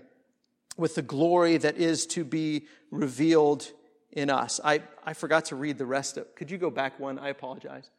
with 0.77 0.95
the 0.95 1.03
glory 1.03 1.57
that 1.57 1.77
is 1.77 2.07
to 2.07 2.25
be 2.25 2.67
revealed 2.91 3.71
in 4.13 4.31
us. 4.31 4.61
I, 4.63 4.83
I 5.05 5.15
forgot 5.15 5.47
to 5.47 5.57
read 5.57 5.79
the 5.79 5.87
rest 5.87 6.17
of 6.17 6.35
Could 6.35 6.51
you 6.51 6.59
go 6.59 6.71
back 6.71 7.01
one? 7.01 7.19
I 7.19 7.29
apologize. 7.29 7.91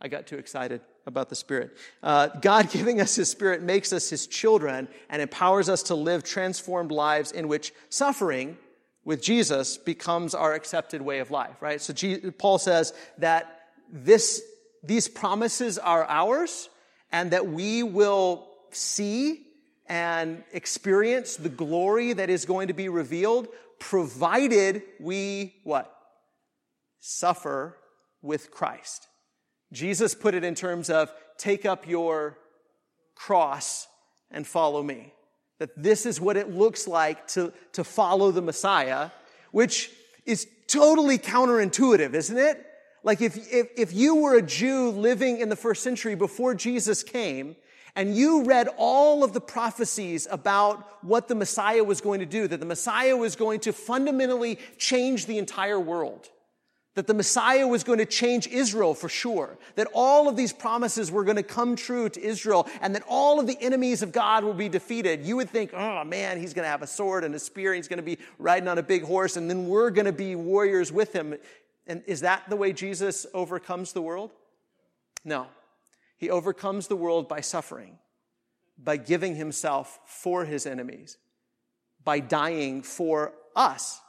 I 0.00 0.08
got 0.08 0.26
too 0.26 0.36
excited 0.36 0.80
about 1.06 1.28
the 1.28 1.34
Spirit. 1.34 1.76
Uh, 2.02 2.28
God 2.28 2.70
giving 2.72 3.00
us 3.00 3.14
His 3.16 3.28
Spirit 3.28 3.62
makes 3.62 3.92
us 3.92 4.08
His 4.10 4.26
children 4.26 4.88
and 5.08 5.20
empowers 5.20 5.68
us 5.68 5.84
to 5.84 5.94
live 5.94 6.24
transformed 6.24 6.90
lives 6.90 7.32
in 7.32 7.48
which 7.48 7.72
suffering 7.88 8.56
with 9.04 9.22
Jesus 9.22 9.76
becomes 9.76 10.34
our 10.34 10.54
accepted 10.54 11.02
way 11.02 11.18
of 11.20 11.30
life, 11.30 11.60
right? 11.60 11.80
So 11.80 11.92
Paul 12.38 12.58
says 12.58 12.92
that 13.18 13.62
this, 13.90 14.42
these 14.82 15.08
promises 15.08 15.78
are 15.78 16.04
ours 16.04 16.68
and 17.10 17.30
that 17.32 17.46
we 17.46 17.82
will 17.82 18.48
see 18.70 19.46
and 19.86 20.44
experience 20.52 21.36
the 21.36 21.48
glory 21.48 22.12
that 22.12 22.30
is 22.30 22.44
going 22.44 22.68
to 22.68 22.74
be 22.74 22.88
revealed 22.88 23.48
provided 23.80 24.82
we 25.00 25.54
what? 25.64 25.92
Suffer 27.00 27.76
with 28.22 28.50
Christ. 28.50 29.08
Jesus 29.72 30.14
put 30.14 30.34
it 30.34 30.44
in 30.44 30.54
terms 30.54 30.90
of 30.90 31.12
take 31.38 31.64
up 31.64 31.86
your 31.86 32.36
cross 33.14 33.86
and 34.30 34.46
follow 34.46 34.82
me. 34.82 35.12
That 35.58 35.70
this 35.76 36.06
is 36.06 36.20
what 36.20 36.36
it 36.36 36.50
looks 36.50 36.88
like 36.88 37.26
to, 37.28 37.52
to 37.72 37.84
follow 37.84 38.30
the 38.30 38.42
Messiah, 38.42 39.10
which 39.52 39.90
is 40.24 40.46
totally 40.66 41.18
counterintuitive, 41.18 42.14
isn't 42.14 42.38
it? 42.38 42.66
Like 43.02 43.20
if, 43.20 43.36
if, 43.52 43.68
if 43.76 43.92
you 43.92 44.16
were 44.16 44.36
a 44.36 44.42
Jew 44.42 44.90
living 44.90 45.38
in 45.40 45.48
the 45.48 45.56
first 45.56 45.82
century 45.82 46.14
before 46.14 46.54
Jesus 46.54 47.02
came, 47.02 47.56
and 47.96 48.14
you 48.14 48.44
read 48.44 48.68
all 48.76 49.24
of 49.24 49.32
the 49.32 49.40
prophecies 49.40 50.28
about 50.30 51.04
what 51.04 51.28
the 51.28 51.34
Messiah 51.34 51.82
was 51.82 52.00
going 52.00 52.20
to 52.20 52.26
do, 52.26 52.46
that 52.46 52.60
the 52.60 52.66
Messiah 52.66 53.16
was 53.16 53.36
going 53.36 53.60
to 53.60 53.72
fundamentally 53.72 54.58
change 54.78 55.26
the 55.26 55.38
entire 55.38 55.80
world, 55.80 56.28
that 56.94 57.06
the 57.06 57.14
Messiah 57.14 57.68
was 57.68 57.84
going 57.84 57.98
to 57.98 58.04
change 58.04 58.48
Israel 58.48 58.94
for 58.94 59.08
sure, 59.08 59.58
that 59.76 59.86
all 59.94 60.28
of 60.28 60.36
these 60.36 60.52
promises 60.52 61.10
were 61.10 61.22
going 61.22 61.36
to 61.36 61.42
come 61.42 61.76
true 61.76 62.08
to 62.08 62.20
Israel, 62.20 62.68
and 62.80 62.94
that 62.94 63.04
all 63.08 63.38
of 63.38 63.46
the 63.46 63.56
enemies 63.60 64.02
of 64.02 64.10
God 64.10 64.42
will 64.42 64.54
be 64.54 64.68
defeated, 64.68 65.24
you 65.24 65.36
would 65.36 65.48
think, 65.48 65.72
oh 65.72 66.02
man, 66.02 66.40
he's 66.40 66.52
going 66.52 66.64
to 66.64 66.70
have 66.70 66.82
a 66.82 66.88
sword 66.88 67.22
and 67.22 67.34
a 67.34 67.38
spear, 67.38 67.72
and 67.72 67.76
he's 67.76 67.88
going 67.88 67.98
to 67.98 68.02
be 68.02 68.18
riding 68.38 68.68
on 68.68 68.78
a 68.78 68.82
big 68.82 69.04
horse, 69.04 69.36
and 69.36 69.48
then 69.48 69.68
we're 69.68 69.90
going 69.90 70.06
to 70.06 70.12
be 70.12 70.34
warriors 70.34 70.90
with 70.90 71.12
him. 71.12 71.36
And 71.86 72.02
is 72.06 72.20
that 72.20 72.50
the 72.50 72.56
way 72.56 72.72
Jesus 72.72 73.24
overcomes 73.34 73.92
the 73.92 74.02
world? 74.02 74.32
No. 75.24 75.46
He 76.18 76.28
overcomes 76.28 76.88
the 76.88 76.96
world 76.96 77.28
by 77.28 77.40
suffering, 77.40 77.98
by 78.76 78.96
giving 78.96 79.36
himself 79.36 80.00
for 80.06 80.44
his 80.44 80.66
enemies, 80.66 81.18
by 82.04 82.18
dying 82.18 82.82
for 82.82 83.32
us, 83.54 84.00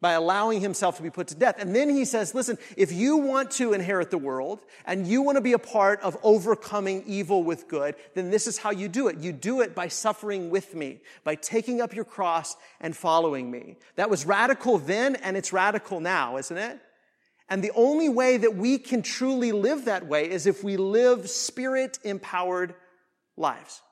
by 0.00 0.12
allowing 0.12 0.60
himself 0.60 0.96
to 0.96 1.02
be 1.02 1.10
put 1.10 1.28
to 1.28 1.34
death. 1.34 1.56
And 1.58 1.76
then 1.76 1.90
he 1.90 2.04
says, 2.04 2.34
listen, 2.34 2.56
if 2.76 2.90
you 2.90 3.18
want 3.18 3.50
to 3.52 3.74
inherit 3.74 4.10
the 4.10 4.18
world 4.18 4.60
and 4.86 5.06
you 5.06 5.20
want 5.20 5.36
to 5.36 5.42
be 5.42 5.52
a 5.52 5.58
part 5.58 6.00
of 6.00 6.16
overcoming 6.22 7.04
evil 7.06 7.42
with 7.42 7.68
good, 7.68 7.94
then 8.14 8.30
this 8.30 8.46
is 8.46 8.56
how 8.56 8.70
you 8.70 8.88
do 8.88 9.08
it. 9.08 9.18
You 9.18 9.32
do 9.32 9.60
it 9.60 9.74
by 9.74 9.88
suffering 9.88 10.48
with 10.48 10.74
me, 10.74 11.00
by 11.22 11.34
taking 11.34 11.80
up 11.82 11.94
your 11.94 12.06
cross 12.06 12.56
and 12.80 12.96
following 12.96 13.50
me. 13.50 13.76
That 13.96 14.08
was 14.08 14.24
radical 14.24 14.78
then 14.78 15.16
and 15.16 15.36
it's 15.36 15.52
radical 15.52 16.00
now, 16.00 16.38
isn't 16.38 16.58
it? 16.58 16.80
And 17.50 17.62
the 17.62 17.72
only 17.74 18.08
way 18.08 18.36
that 18.38 18.54
we 18.54 18.78
can 18.78 19.02
truly 19.02 19.52
live 19.52 19.84
that 19.86 20.06
way 20.06 20.30
is 20.30 20.46
if 20.46 20.64
we 20.64 20.76
live 20.76 21.28
spirit 21.28 21.98
empowered 22.04 22.74
lives. 23.36 23.82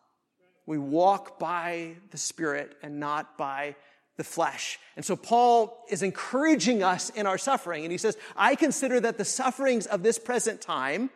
We 0.64 0.78
walk 0.78 1.38
by 1.38 1.96
the 2.10 2.18
spirit 2.18 2.76
and 2.82 3.00
not 3.00 3.36
by 3.36 3.74
the 4.18 4.24
flesh. 4.24 4.78
And 4.96 5.04
so 5.04 5.16
Paul 5.16 5.82
is 5.88 6.02
encouraging 6.02 6.82
us 6.82 7.08
in 7.10 7.26
our 7.26 7.38
suffering. 7.38 7.84
And 7.84 7.92
he 7.92 7.96
says, 7.96 8.18
I 8.36 8.54
consider 8.56 9.00
that 9.00 9.16
the 9.16 9.24
sufferings 9.24 9.86
of 9.86 10.02
this 10.02 10.18
present 10.18 10.60
time 10.60 11.08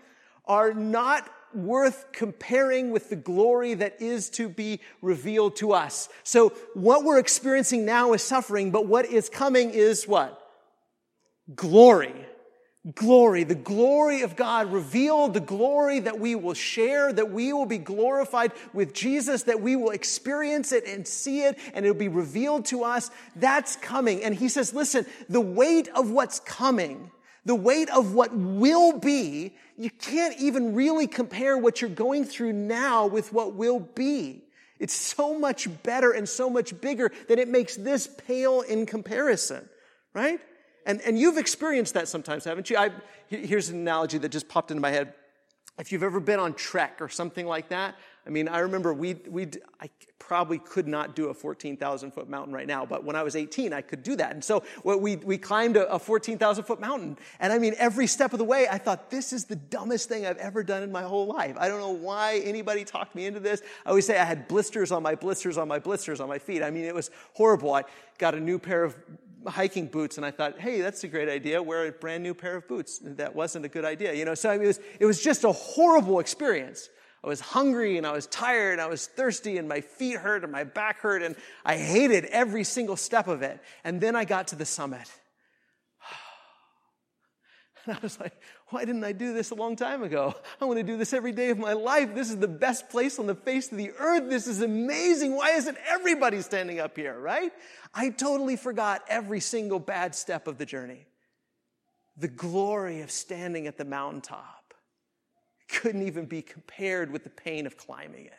are 0.47 0.73
not 0.73 1.29
worth 1.53 2.07
comparing 2.13 2.93
with 2.93 3.11
the 3.11 3.17
glory 3.17 3.75
that 3.75 4.01
is 4.01 4.31
to 4.31 4.49
be 4.49 4.81
revealed 5.03 5.57
to 5.57 5.73
us. 5.73 6.09
So 6.23 6.51
what 6.73 7.05
we're 7.05 7.19
experiencing 7.19 7.85
now 7.85 8.15
is 8.15 8.23
suffering, 8.23 8.71
but 8.71 8.87
what 8.87 9.05
is 9.05 9.29
coming 9.29 9.71
is 9.71 10.09
what? 10.09 10.39
Glory 11.55 12.15
glory, 12.95 13.45
the 13.45 13.55
glory 13.55 14.23
of 14.23 14.35
God 14.35 14.73
revealed, 14.73 15.35
the 15.35 15.41
glory 15.41 16.01
that 16.01 16.19
we 16.19 16.35
will 16.35 16.55
share, 16.55 17.13
that 17.13 17.31
we 17.31 17.53
will 17.53 17.67
be 17.67 17.79
glorified 17.79 18.53
with 18.73 18.93
Jesus, 18.93 19.45
that 19.45 19.61
we 19.61 19.77
will 19.77 19.91
experience 19.91 20.73
it 20.73 20.87
and 20.87 21.07
see 21.07 21.43
it, 21.43 21.59
and 21.75 21.87
it'll 21.87 21.97
be 21.97 22.09
revealed 22.09 22.65
to 22.67 22.83
us. 22.83 23.11
That's 23.37 23.77
coming. 23.77 24.25
And 24.25 24.35
he 24.35 24.49
says, 24.49 24.75
listen, 24.75 25.07
the 25.29 25.41
weight 25.41 25.89
of 25.91 26.11
what's 26.11 26.41
coming, 26.41 27.13
the 27.45 27.55
weight 27.55 27.89
of 27.91 28.15
what 28.15 28.35
will 28.35 28.99
be, 28.99 29.55
you 29.77 29.91
can't 29.91 30.39
even 30.41 30.75
really 30.75 31.07
compare 31.07 31.57
what 31.57 31.81
you're 31.81 31.91
going 31.91 32.25
through 32.25 32.53
now 32.53 33.07
with 33.07 33.33
what 33.33 33.55
will 33.55 33.79
be. 33.81 34.43
It's 34.81 34.95
so 34.95 35.39
much 35.39 35.69
better 35.85 36.11
and 36.11 36.29
so 36.29 36.51
much 36.51 36.81
bigger 36.81 37.13
that 37.29 37.39
it 37.39 37.47
makes 37.47 37.77
this 37.77 38.09
pale 38.27 38.63
in 38.63 38.87
comparison, 38.87 39.69
right? 40.15 40.41
And, 40.87 41.01
and 41.03 41.19
you've 41.19 41.39
experienced 41.39 41.95
that 41.95 42.09
sometimes, 42.09 42.45
haven't 42.45 42.71
you? 42.71 42.77
I, 42.77 42.91
here's 43.29 43.69
an 43.69 43.79
analogy 43.79 44.19
that 44.19 44.31
just 44.31 44.49
popped 44.49 44.71
into 44.71 44.81
my 44.81 44.91
head. 44.91 45.15
If 45.79 45.91
you've 45.91 46.03
ever 46.03 46.21
been 46.21 46.39
on 46.39 46.55
Trek 46.55 46.99
or 47.01 47.09
something 47.09 47.47
like 47.47 47.71
that, 47.71 47.97
I 48.27 48.31
mean, 48.31 48.47
I 48.47 48.59
remember 48.59 48.93
we, 48.93 49.15
we, 49.29 49.49
I 49.81 49.89
probably 50.19 50.59
could 50.59 50.87
not 50.87 51.17
do 51.17 51.29
a 51.29 51.35
14,000 51.35 52.13
foot 52.13 52.29
mountain 52.29 52.55
right 52.55 52.67
now, 52.67 52.87
but 52.87 53.05
when 53.05 53.17
I 53.17 53.23
was 53.23 53.35
18, 53.35 53.73
I 53.73 53.81
could 53.81 54.03
do 54.03 54.15
that. 54.17 54.33
And 54.33 54.45
so 54.45 54.63
we, 54.85 55.17
we 55.17 55.39
climbed 55.39 55.77
a, 55.77 55.91
a 55.91 55.99
14,000 55.99 56.65
foot 56.65 56.81
mountain. 56.81 57.19
And 57.41 57.53
I 57.53 57.59
mean, 57.59 57.75
every 57.79 58.07
step 58.07 58.33
of 58.33 58.39
the 58.39 58.45
way, 58.45 58.69
I 58.71 58.79
thought, 58.79 59.11
this 59.11 59.33
is 59.33 59.47
the 59.47 59.57
dumbest 59.57 60.09
thing 60.09 60.25
I've 60.25 60.39
ever 60.39 60.63
done 60.63 60.83
in 60.83 60.93
my 60.93 61.03
whole 61.03 61.27
life. 61.27 61.57
I 61.59 61.69
don't 61.69 61.81
know 61.81 61.91
why 61.91 62.41
anybody 62.45 62.85
talked 62.85 63.15
me 63.15 63.27
into 63.27 63.41
this. 63.41 63.63
I 63.85 63.89
always 63.89 64.07
say 64.07 64.19
I 64.19 64.25
had 64.25 64.47
blisters 64.47 64.93
on 64.93 65.03
my 65.03 65.15
blisters 65.15 65.59
on 65.59 65.67
my 65.67 65.79
blisters 65.79 66.21
on 66.21 66.29
my 66.29 66.39
feet. 66.39 66.63
I 66.63 66.71
mean, 66.71 66.85
it 66.85 66.95
was 66.95 67.11
horrible. 67.33 67.75
I 67.75 67.83
got 68.19 68.35
a 68.35 68.41
new 68.41 68.59
pair 68.59 68.85
of 68.85 68.97
hiking 69.47 69.87
boots 69.87 70.17
and 70.17 70.27
I 70.27 70.31
thought, 70.31 70.61
hey, 70.61 70.81
that's 70.81 71.05
a 71.05 71.09
great 71.09 71.29
idea. 71.29 71.63
Wear 71.63 71.87
a 71.87 71.93
brand 71.93 72.23
new 72.23 72.35
pair 72.35 72.57
of 72.57 72.69
boots. 72.69 73.01
That 73.03 73.35
wasn't 73.35 73.65
a 73.65 73.69
good 73.69 73.85
idea. 73.85 74.13
You 74.15 74.25
know, 74.25 74.35
so 74.35 74.51
I 74.51 74.55
mean, 74.55 74.65
it, 74.65 74.69
was, 74.69 74.81
it 75.01 75.07
was 75.07 75.23
just 75.23 75.45
a 75.45 75.53
horrible 75.53 76.19
experience. 76.21 76.89
I 77.25 77.29
was 77.29 77.41
hungry 77.41 77.99
and 77.99 78.07
I 78.07 78.13
was 78.13 78.27
tired 78.27 78.73
and 78.73 78.81
I 78.81 78.87
was 78.87 79.07
thirsty 79.07 79.57
and 79.57 79.69
my 79.69 79.81
feet 79.81 80.17
hurt 80.17 80.43
and 80.43 80.51
my 80.51 80.65
back 80.65 80.99
hurt 80.99 81.23
and 81.23 81.37
I 81.65 81.77
hated 81.77 82.25
every 82.27 82.65
single 82.65 82.97
step 82.97 83.29
of 83.29 83.43
it. 83.43 83.61
And 83.85 84.01
then 84.01 84.17
I 84.17 84.25
got 84.25 84.49
to 84.49 84.57
the 84.57 84.67
summit. 84.67 85.09
And 87.85 87.97
I 87.97 87.99
was 88.01 88.21
like, 88.21 88.35
why 88.73 88.85
didn't 88.85 89.05
I 89.05 89.13
do 89.13 89.35
this 89.35 89.51
a 89.51 89.55
long 89.55 89.77
time 89.77 90.03
ago? 90.03 90.35
I 90.61 90.65
want 90.65 90.79
to 90.79 90.83
do 90.83 90.97
this 90.97 91.13
every 91.13 91.33
day 91.33 91.51
of 91.51 91.59
my 91.59 91.75
life. 91.75 92.15
This 92.15 92.31
is 92.31 92.39
the 92.39 92.49
best 92.49 92.89
place 92.89 93.19
on 93.19 93.27
the 93.27 93.35
face 93.35 93.71
of 93.71 93.79
the 93.79 93.93
earth. 93.99 94.29
This 94.29 94.47
is 94.47 94.63
amazing. 94.63 95.37
Why 95.37 95.51
isn't 95.51 95.77
everybody 95.87 96.41
standing 96.41 96.81
up 96.81 96.97
here, 96.97 97.19
right? 97.19 97.53
I 97.95 98.11
totally 98.11 98.57
forgot 98.57 99.03
every 99.09 99.41
single 99.41 99.79
bad 99.79 100.15
step 100.15 100.47
of 100.49 100.59
the 100.59 100.67
journey. 100.67 101.07
The 102.17 102.29
glory 102.29 103.03
of 103.03 103.11
standing 103.11 103.67
at 103.67 103.79
the 103.79 103.85
mountaintop 103.85 104.75
couldn't 105.69 106.07
even 106.07 106.27
be 106.27 106.43
compared 106.43 107.11
with 107.11 107.25
the 107.25 107.31
pain 107.31 107.67
of 107.67 107.77
climbing 107.77 108.27
it. 108.27 108.33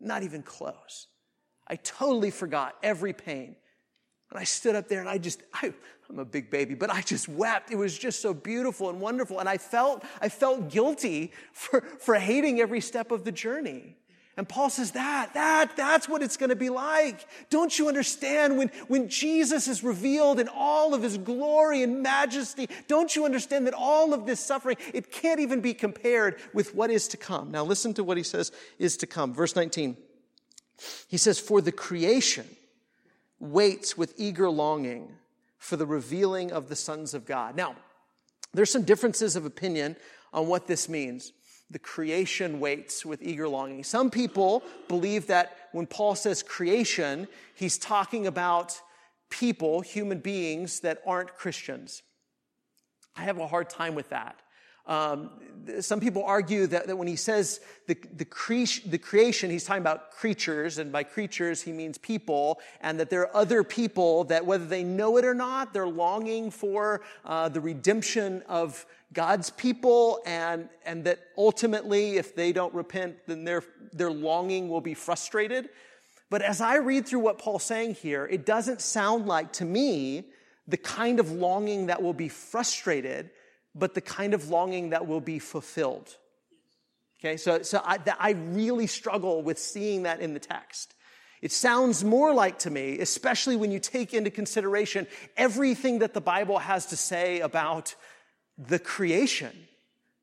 Not 0.00 0.22
even 0.22 0.42
close. 0.42 1.08
I 1.66 1.76
totally 1.76 2.30
forgot 2.30 2.76
every 2.82 3.12
pain. 3.12 3.56
And 4.30 4.38
I 4.38 4.44
stood 4.44 4.76
up 4.76 4.88
there 4.88 5.00
and 5.00 5.08
I 5.08 5.18
just, 5.18 5.42
I, 5.52 5.72
I'm 6.08 6.18
a 6.18 6.24
big 6.24 6.50
baby, 6.50 6.74
but 6.74 6.90
I 6.90 7.02
just 7.02 7.28
wept. 7.28 7.70
It 7.70 7.76
was 7.76 7.96
just 7.96 8.20
so 8.20 8.32
beautiful 8.32 8.88
and 8.88 9.00
wonderful. 9.00 9.40
And 9.40 9.48
I 9.48 9.58
felt, 9.58 10.04
I 10.20 10.28
felt 10.28 10.70
guilty 10.70 11.32
for, 11.52 11.80
for 11.80 12.14
hating 12.14 12.60
every 12.60 12.80
step 12.80 13.10
of 13.10 13.24
the 13.24 13.32
journey. 13.32 13.96
And 14.36 14.48
Paul 14.48 14.70
says 14.70 14.92
that, 14.92 15.34
that, 15.34 15.76
that's 15.76 16.08
what 16.08 16.22
it's 16.22 16.36
going 16.36 16.50
to 16.50 16.56
be 16.56 16.70
like. 16.70 17.26
Don't 17.50 17.76
you 17.78 17.88
understand 17.88 18.56
when, 18.56 18.68
when 18.88 19.08
Jesus 19.08 19.68
is 19.68 19.82
revealed 19.84 20.40
in 20.40 20.48
all 20.48 20.94
of 20.94 21.02
his 21.02 21.18
glory 21.18 21.82
and 21.82 22.02
majesty? 22.02 22.68
Don't 22.88 23.14
you 23.14 23.24
understand 23.24 23.66
that 23.66 23.74
all 23.74 24.14
of 24.14 24.26
this 24.26 24.40
suffering, 24.40 24.76
it 24.94 25.10
can't 25.10 25.40
even 25.40 25.60
be 25.60 25.74
compared 25.74 26.36
with 26.54 26.74
what 26.74 26.90
is 26.90 27.08
to 27.08 27.16
come? 27.16 27.50
Now 27.50 27.64
listen 27.64 27.92
to 27.94 28.04
what 28.04 28.16
he 28.16 28.22
says 28.22 28.50
is 28.78 28.96
to 28.98 29.06
come. 29.06 29.34
Verse 29.34 29.54
19. 29.54 29.96
He 31.08 31.18
says, 31.18 31.38
for 31.38 31.60
the 31.60 31.72
creation 31.72 32.46
waits 33.40 33.96
with 33.96 34.14
eager 34.16 34.48
longing 34.48 35.16
for 35.58 35.76
the 35.76 35.86
revealing 35.86 36.52
of 36.52 36.68
the 36.68 36.76
sons 36.76 37.14
of 37.14 37.24
God. 37.26 37.56
Now, 37.56 37.74
there's 38.52 38.70
some 38.70 38.84
differences 38.84 39.36
of 39.36 39.44
opinion 39.44 39.96
on 40.32 40.46
what 40.46 40.66
this 40.66 40.88
means. 40.88 41.32
The 41.70 41.78
creation 41.78 42.60
waits 42.60 43.06
with 43.06 43.22
eager 43.22 43.48
longing. 43.48 43.84
Some 43.84 44.10
people 44.10 44.62
believe 44.88 45.28
that 45.28 45.56
when 45.72 45.86
Paul 45.86 46.14
says 46.14 46.42
creation, 46.42 47.28
he's 47.54 47.78
talking 47.78 48.26
about 48.26 48.80
people, 49.30 49.80
human 49.80 50.18
beings 50.18 50.80
that 50.80 51.00
aren't 51.06 51.36
Christians. 51.36 52.02
I 53.16 53.22
have 53.22 53.38
a 53.38 53.46
hard 53.46 53.70
time 53.70 53.94
with 53.94 54.08
that. 54.10 54.36
Um, 54.90 55.30
some 55.80 56.00
people 56.00 56.24
argue 56.24 56.66
that, 56.66 56.88
that 56.88 56.96
when 56.96 57.06
he 57.06 57.14
says 57.14 57.60
the, 57.86 57.96
the, 58.16 58.24
cre- 58.24 58.80
the, 58.86 58.98
creation, 58.98 59.50
he's 59.50 59.64
talking 59.64 59.82
about 59.82 60.10
creatures, 60.10 60.78
and 60.78 60.90
by 60.90 61.04
creatures 61.04 61.62
he 61.62 61.70
means 61.70 61.96
people, 61.96 62.58
and 62.80 62.98
that 62.98 63.08
there 63.08 63.22
are 63.22 63.36
other 63.36 63.62
people 63.62 64.24
that, 64.24 64.44
whether 64.44 64.64
they 64.64 64.82
know 64.82 65.16
it 65.16 65.24
or 65.24 65.34
not, 65.34 65.72
they're 65.72 65.86
longing 65.86 66.50
for 66.50 67.02
uh, 67.24 67.48
the 67.48 67.60
redemption 67.60 68.42
of 68.48 68.84
God's 69.12 69.50
people, 69.50 70.20
and, 70.26 70.68
and 70.84 71.04
that 71.04 71.20
ultimately, 71.38 72.16
if 72.16 72.34
they 72.34 72.52
don't 72.52 72.74
repent, 72.74 73.16
then 73.26 73.44
their, 73.44 73.62
their 73.92 74.10
longing 74.10 74.68
will 74.68 74.80
be 74.80 74.94
frustrated. 74.94 75.68
But 76.30 76.42
as 76.42 76.60
I 76.60 76.76
read 76.76 77.06
through 77.06 77.20
what 77.20 77.38
Paul's 77.38 77.64
saying 77.64 77.94
here, 77.94 78.26
it 78.26 78.44
doesn't 78.44 78.80
sound 78.80 79.26
like 79.26 79.52
to 79.54 79.64
me 79.64 80.24
the 80.66 80.76
kind 80.76 81.20
of 81.20 81.30
longing 81.30 81.86
that 81.86 82.02
will 82.02 82.12
be 82.12 82.28
frustrated 82.28 83.30
but 83.74 83.94
the 83.94 84.00
kind 84.00 84.34
of 84.34 84.48
longing 84.48 84.90
that 84.90 85.06
will 85.06 85.20
be 85.20 85.38
fulfilled. 85.38 86.16
Okay, 87.20 87.36
so, 87.36 87.62
so 87.62 87.82
I, 87.84 87.98
I 88.18 88.30
really 88.30 88.86
struggle 88.86 89.42
with 89.42 89.58
seeing 89.58 90.04
that 90.04 90.20
in 90.20 90.32
the 90.32 90.40
text. 90.40 90.94
It 91.42 91.52
sounds 91.52 92.04
more 92.04 92.34
like 92.34 92.60
to 92.60 92.70
me, 92.70 92.98
especially 92.98 93.56
when 93.56 93.70
you 93.70 93.78
take 93.78 94.12
into 94.12 94.30
consideration 94.30 95.06
everything 95.36 96.00
that 96.00 96.14
the 96.14 96.20
Bible 96.20 96.58
has 96.58 96.86
to 96.86 96.96
say 96.96 97.40
about 97.40 97.94
the 98.58 98.78
creation, 98.78 99.52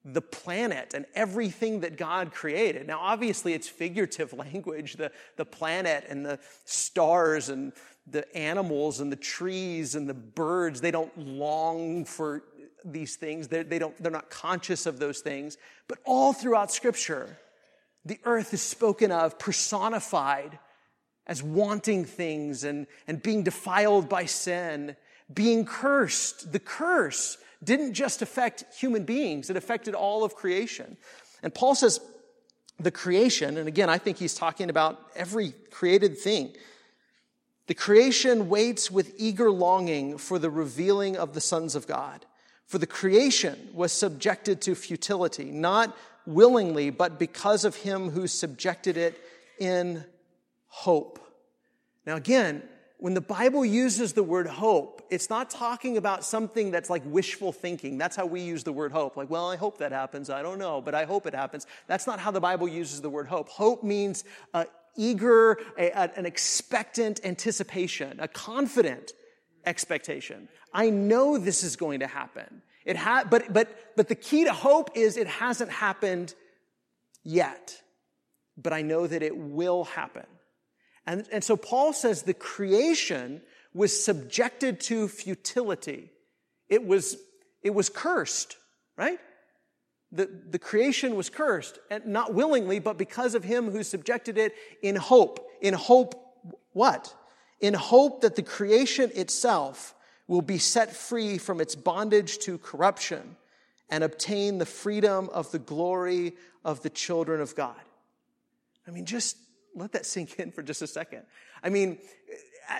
the 0.05 0.21
planet, 0.21 0.93
and 0.93 1.05
everything 1.15 1.81
that 1.81 1.97
God 1.97 2.33
created. 2.33 2.85
Now, 2.87 2.99
obviously, 2.99 3.53
it's 3.53 3.67
figurative 3.67 4.33
language 4.53 4.93
the, 4.93 5.11
the 5.37 5.45
planet 5.45 6.05
and 6.07 6.25
the 6.25 6.39
stars 6.65 7.49
and 7.49 7.73
the 8.05 8.35
animals 8.37 8.99
and 8.99 9.11
the 9.11 9.17
trees 9.17 9.95
and 9.95 10.07
the 10.07 10.13
birds. 10.13 10.81
They 10.81 10.91
don't 10.91 11.17
long 11.17 12.05
for 12.05 12.43
these 12.91 13.15
things. 13.15 13.47
They're, 13.47 13.63
they 13.63 13.79
don't, 13.79 13.95
they're 14.01 14.11
not 14.11 14.29
conscious 14.29 14.85
of 14.85 14.99
those 14.99 15.19
things. 15.19 15.57
But 15.87 15.99
all 16.05 16.33
throughout 16.33 16.71
Scripture, 16.71 17.37
the 18.05 18.19
earth 18.23 18.53
is 18.53 18.61
spoken 18.61 19.11
of, 19.11 19.37
personified 19.37 20.59
as 21.25 21.43
wanting 21.43 22.05
things 22.05 22.63
and, 22.63 22.87
and 23.07 23.21
being 23.21 23.43
defiled 23.43 24.07
by 24.07 24.25
sin, 24.25 24.95
being 25.33 25.65
cursed. 25.65 26.51
The 26.51 26.59
curse 26.59 27.37
didn't 27.63 27.93
just 27.93 28.21
affect 28.21 28.63
human 28.75 29.03
beings, 29.03 29.49
it 29.49 29.57
affected 29.57 29.93
all 29.93 30.23
of 30.23 30.35
creation. 30.35 30.97
And 31.43 31.53
Paul 31.53 31.75
says, 31.75 31.99
the 32.79 32.91
creation, 32.91 33.57
and 33.57 33.67
again, 33.67 33.89
I 33.89 33.97
think 33.97 34.17
he's 34.17 34.35
talking 34.35 34.69
about 34.69 34.99
every 35.15 35.53
created 35.71 36.17
thing. 36.17 36.55
The 37.65 37.73
creation 37.73 38.49
waits 38.49 38.91
with 38.91 39.13
eager 39.17 39.49
longing 39.49 40.17
for 40.17 40.39
the 40.39 40.49
revealing 40.49 41.17
of 41.17 41.33
the 41.33 41.41
sons 41.41 41.75
of 41.75 41.87
God. 41.87 42.25
For 42.67 42.77
the 42.77 42.87
creation 42.87 43.69
was 43.73 43.91
subjected 43.93 44.61
to 44.61 44.75
futility, 44.75 45.45
not 45.45 45.97
willingly, 46.25 46.89
but 46.89 47.17
because 47.17 47.63
of 47.63 47.77
him 47.77 48.09
who 48.09 48.27
subjected 48.27 48.97
it 48.97 49.19
in 49.57 50.03
hope. 50.67 51.19
Now, 52.05 52.17
again, 52.17 52.61
when 52.99 53.13
the 53.13 53.21
Bible 53.21 53.63
uses 53.63 54.13
the 54.13 54.23
word 54.23 54.47
hope, 54.47 55.01
it's 55.09 55.29
not 55.29 55.49
talking 55.49 55.97
about 55.97 56.25
something 56.25 56.71
that's 56.71 56.89
like 56.89 57.03
wishful 57.05 57.53
thinking. 57.53 57.97
That's 57.97 58.15
how 58.15 58.25
we 58.25 58.41
use 58.41 58.63
the 58.63 58.73
word 58.73 58.91
hope. 58.91 59.15
Like, 59.15 59.29
well, 59.29 59.49
I 59.49 59.55
hope 59.55 59.77
that 59.77 59.93
happens. 59.93 60.29
I 60.29 60.41
don't 60.41 60.59
know, 60.59 60.81
but 60.81 60.93
I 60.93 61.05
hope 61.05 61.25
it 61.25 61.33
happens. 61.33 61.67
That's 61.87 62.05
not 62.05 62.19
how 62.19 62.31
the 62.31 62.41
Bible 62.41 62.67
uses 62.67 63.01
the 63.01 63.09
word 63.09 63.27
hope. 63.27 63.47
Hope 63.49 63.83
means 63.83 64.25
uh, 64.53 64.65
eager, 64.97 65.59
a, 65.77 65.91
a, 65.91 66.11
an 66.17 66.25
expectant 66.25 67.21
anticipation, 67.23 68.19
a 68.19 68.27
confident 68.27 69.13
expectation. 69.67 70.47
I 70.73 70.89
know 70.89 71.37
this 71.37 71.63
is 71.63 71.75
going 71.75 71.99
to 71.99 72.07
happen. 72.07 72.61
It 72.85 72.95
ha- 72.95 73.25
but, 73.29 73.51
but, 73.51 73.67
but 73.97 74.07
the 74.07 74.15
key 74.15 74.45
to 74.45 74.53
hope 74.53 74.91
is 74.95 75.17
it 75.17 75.27
hasn't 75.27 75.71
happened 75.71 76.33
yet, 77.23 77.81
but 78.55 78.73
I 78.73 78.81
know 78.81 79.05
that 79.05 79.21
it 79.21 79.37
will 79.37 79.83
happen. 79.83 80.25
And, 81.05 81.25
and 81.31 81.43
so 81.43 81.57
Paul 81.57 81.93
says 81.93 82.23
the 82.23 82.33
creation 82.33 83.41
was 83.73 84.03
subjected 84.03 84.79
to 84.81 85.07
futility. 85.07 86.11
It 86.69 86.85
was, 86.85 87.17
it 87.61 87.73
was 87.73 87.89
cursed, 87.89 88.55
right? 88.97 89.19
The, 90.11 90.29
the 90.49 90.59
creation 90.59 91.15
was 91.15 91.29
cursed, 91.29 91.79
and 91.91 92.05
not 92.05 92.33
willingly, 92.33 92.79
but 92.79 92.97
because 92.97 93.35
of 93.35 93.43
him 93.43 93.69
who 93.71 93.83
subjected 93.83 94.37
it 94.37 94.53
in 94.81 94.95
hope. 94.95 95.45
In 95.61 95.73
hope, 95.73 96.15
what? 96.71 97.13
In 97.59 97.73
hope 97.73 98.21
that 98.21 98.35
the 98.35 98.43
creation 98.43 99.11
itself 99.15 99.95
will 100.27 100.41
be 100.41 100.57
set 100.57 100.95
free 100.95 101.37
from 101.37 101.61
its 101.61 101.75
bondage 101.75 102.37
to 102.39 102.57
corruption 102.57 103.37
and 103.89 104.03
obtain 104.03 104.57
the 104.57 104.65
freedom 104.65 105.29
of 105.31 105.51
the 105.51 105.59
glory 105.59 106.35
of 106.65 106.81
the 106.83 106.89
children 106.89 107.39
of 107.41 107.55
God. 107.55 107.79
I 108.87 108.91
mean, 108.91 109.05
just 109.05 109.37
let 109.75 109.93
that 109.93 110.05
sink 110.05 110.39
in 110.39 110.51
for 110.51 110.61
just 110.61 110.81
a 110.81 110.87
second. 110.87 111.23
I 111.63 111.69
mean, 111.69 111.99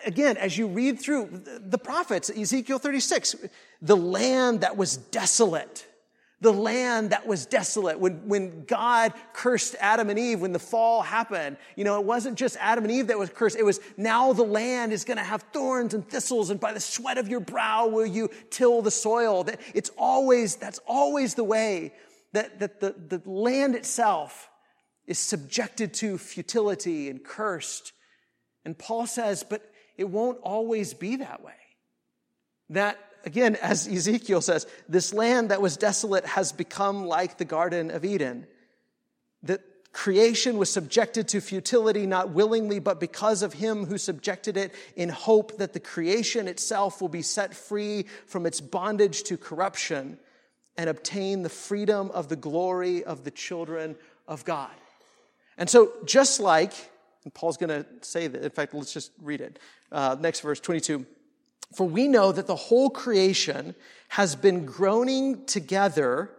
again, 0.06 0.38
as 0.38 0.58
you 0.58 0.68
read 0.68 1.00
through 1.00 1.44
the 1.46 1.78
prophets, 1.78 2.30
Ezekiel 2.30 2.80
36, 2.80 3.36
the 3.82 3.96
land 3.96 4.62
that 4.62 4.76
was 4.76 4.98
desolate, 4.98 5.87
the 6.40 6.54
land 6.54 7.10
that 7.10 7.26
was 7.26 7.48
desolate. 7.48 8.00
When, 8.00 8.28
when 8.28 8.64
God 8.66 9.14
cursed 9.34 9.76
Adam 9.80 10.10
and 10.10 10.20
Eve, 10.20 10.42
when 10.42 10.52
the 10.52 10.60
fall 10.60 11.02
happened, 11.02 11.58
you 11.76 11.84
know, 11.84 12.00
it 12.00 12.06
wasn't 12.06 12.38
just 12.38 12.58
Adam 12.60 12.84
and 12.84 12.94
Eve 12.94 13.08
that 13.08 13.18
was 13.18 13.32
cursed. 13.32 13.58
It 13.58 13.66
was 13.66 13.80
now 13.98 14.34
the 14.34 14.44
land 14.44 14.94
is 14.94 15.04
going 15.04 15.18
to 15.18 15.24
have 15.24 15.42
thorns 15.52 15.96
and 15.96 16.08
thistles, 16.08 16.52
and 16.52 16.60
by 16.60 16.74
the 16.74 16.80
sweat 16.80 17.18
of 17.18 17.28
your 17.28 17.40
brow 17.40 17.88
will 17.88 18.06
you 18.06 18.30
till 18.52 18.84
the 18.84 18.92
soil. 18.92 19.46
That 19.46 19.60
it's 19.74 19.90
always, 19.98 20.58
that's 20.58 20.80
always 20.86 21.34
the 21.34 21.44
way 21.44 21.94
that, 22.34 22.60
that 22.60 22.80
the, 22.80 22.94
the 23.08 23.22
land 23.28 23.74
itself 23.76 24.50
is 25.08 25.18
subjected 25.18 25.94
to 25.96 26.18
futility 26.18 27.10
and 27.10 27.24
cursed. 27.24 27.94
And 28.64 28.78
Paul 28.78 29.08
says, 29.08 29.44
but 29.44 29.72
it 29.98 30.10
won't 30.10 30.38
always 30.44 30.94
be 30.94 31.16
that 31.16 31.42
way. 31.44 31.54
That 32.70 33.00
again, 33.26 33.56
as 33.58 33.88
Ezekiel 33.88 34.42
says, 34.42 34.68
this 34.88 35.14
land 35.14 35.50
that 35.50 35.62
was 35.62 35.78
desolate 35.78 36.26
has 36.26 36.52
become 36.52 37.06
like 37.06 37.38
the 37.38 37.46
Garden 37.46 37.92
of 37.92 38.06
Eden. 38.06 38.48
That 39.44 39.62
creation 39.94 40.58
was 40.58 40.70
subjected 40.70 41.28
to 41.30 41.42
futility 41.42 42.06
not 42.06 42.30
willingly, 42.30 42.80
but 42.80 43.00
because 43.00 43.42
of 43.42 43.54
him 43.54 43.86
who 43.86 43.98
subjected 43.98 44.58
it 44.58 44.74
in 44.96 45.10
hope 45.10 45.58
that 45.58 45.74
the 45.74 45.80
creation 45.80 46.48
itself 46.48 47.02
will 47.02 47.10
be 47.10 47.22
set 47.22 47.56
free 47.56 48.06
from 48.26 48.46
its 48.46 48.62
bondage 48.62 49.24
to 49.24 49.38
corruption 49.38 50.20
and 50.78 50.90
obtain 50.90 51.42
the 51.42 51.50
freedom 51.50 52.12
of 52.12 52.30
the 52.30 52.36
glory 52.36 53.04
of 53.04 53.24
the 53.24 53.32
children 53.32 53.96
of 54.28 54.46
God. 54.46 54.70
And 55.58 55.70
so, 55.70 55.92
just 56.06 56.40
like, 56.40 56.74
and 57.24 57.34
Paul's 57.34 57.58
going 57.58 57.70
to 57.70 57.86
say 58.02 58.28
that, 58.28 58.44
in 58.44 58.52
fact, 58.52 58.74
let's 58.74 58.94
just 58.94 59.12
read 59.22 59.42
it. 59.42 59.58
Uh, 59.92 60.16
next 60.20 60.42
verse, 60.42 60.60
22. 60.60 61.06
For 61.76 61.88
we 61.88 62.08
know 62.08 62.32
that 62.32 62.48
the 62.48 62.56
whole 62.56 62.90
creation 62.90 63.76
has 64.10 64.36
been 64.36 64.66
groaning 64.66 65.46
together, 65.46 66.32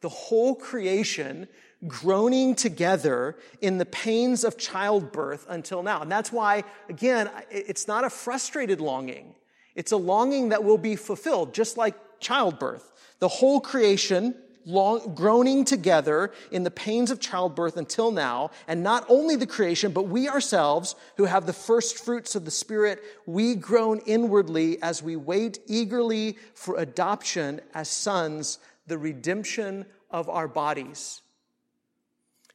the 0.00 0.08
whole 0.08 0.54
creation 0.54 1.48
groaning 1.86 2.54
together 2.54 3.36
in 3.60 3.78
the 3.78 3.86
pains 3.86 4.44
of 4.44 4.58
childbirth 4.58 5.46
until 5.48 5.82
now. 5.82 6.02
And 6.02 6.10
that's 6.10 6.32
why, 6.32 6.64
again, 6.88 7.30
it's 7.50 7.86
not 7.86 8.04
a 8.04 8.10
frustrated 8.10 8.80
longing. 8.80 9.34
It's 9.74 9.92
a 9.92 9.96
longing 9.96 10.48
that 10.48 10.64
will 10.64 10.78
be 10.78 10.96
fulfilled, 10.96 11.54
just 11.54 11.76
like 11.76 11.94
childbirth. 12.20 12.92
The 13.20 13.28
whole 13.28 13.60
creation 13.60 14.34
long, 14.68 15.14
groaning 15.14 15.64
together 15.64 16.30
in 16.50 16.62
the 16.62 16.70
pains 16.70 17.10
of 17.10 17.18
childbirth 17.18 17.76
until 17.76 18.12
now, 18.12 18.50
and 18.68 18.82
not 18.82 19.04
only 19.08 19.34
the 19.34 19.46
creation, 19.46 19.92
but 19.92 20.04
we 20.04 20.28
ourselves 20.28 20.94
who 21.16 21.24
have 21.24 21.46
the 21.46 21.52
first 21.52 22.04
fruits 22.04 22.34
of 22.34 22.44
the 22.44 22.50
Spirit, 22.50 23.02
we 23.24 23.54
groan 23.54 24.00
inwardly 24.04 24.80
as 24.82 25.02
we 25.02 25.16
wait 25.16 25.58
eagerly 25.66 26.36
for 26.54 26.76
adoption 26.76 27.60
as 27.74 27.88
sons, 27.88 28.58
the 28.86 28.98
redemption 28.98 29.86
of 30.10 30.28
our 30.28 30.46
bodies. 30.46 31.22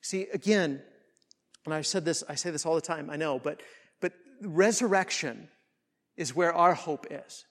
See, 0.02 0.28
again, 0.32 0.82
and 1.65 1.73
I've 1.73 1.88
said 1.88 2.06
this, 2.06 2.23
I 2.30 2.36
say 2.36 2.52
this 2.52 2.65
all 2.65 2.76
the 2.76 2.82
time, 2.82 3.10
I 3.10 3.15
know, 3.15 3.39
but, 3.39 3.62
but 4.02 4.13
resurrection 4.41 5.47
is 6.15 6.36
where 6.36 6.54
our 6.54 6.76
hope 6.76 7.08
is. 7.10 7.45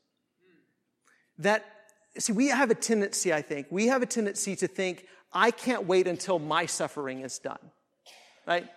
That 1.39 1.65
see, 2.19 2.33
we 2.33 2.49
have 2.49 2.71
a 2.71 2.75
tendency, 2.75 3.33
I 3.33 3.43
think, 3.43 3.67
we 3.71 3.87
have 3.89 4.03
a 4.03 4.07
tendency 4.07 4.57
to 4.57 4.67
think, 4.67 5.07
I 5.33 5.51
can't 5.51 5.87
wait 5.87 6.07
until 6.07 6.39
my 6.39 6.67
suffering 6.67 7.21
is 7.21 7.39
done. 7.39 7.59
Right? 8.47 8.69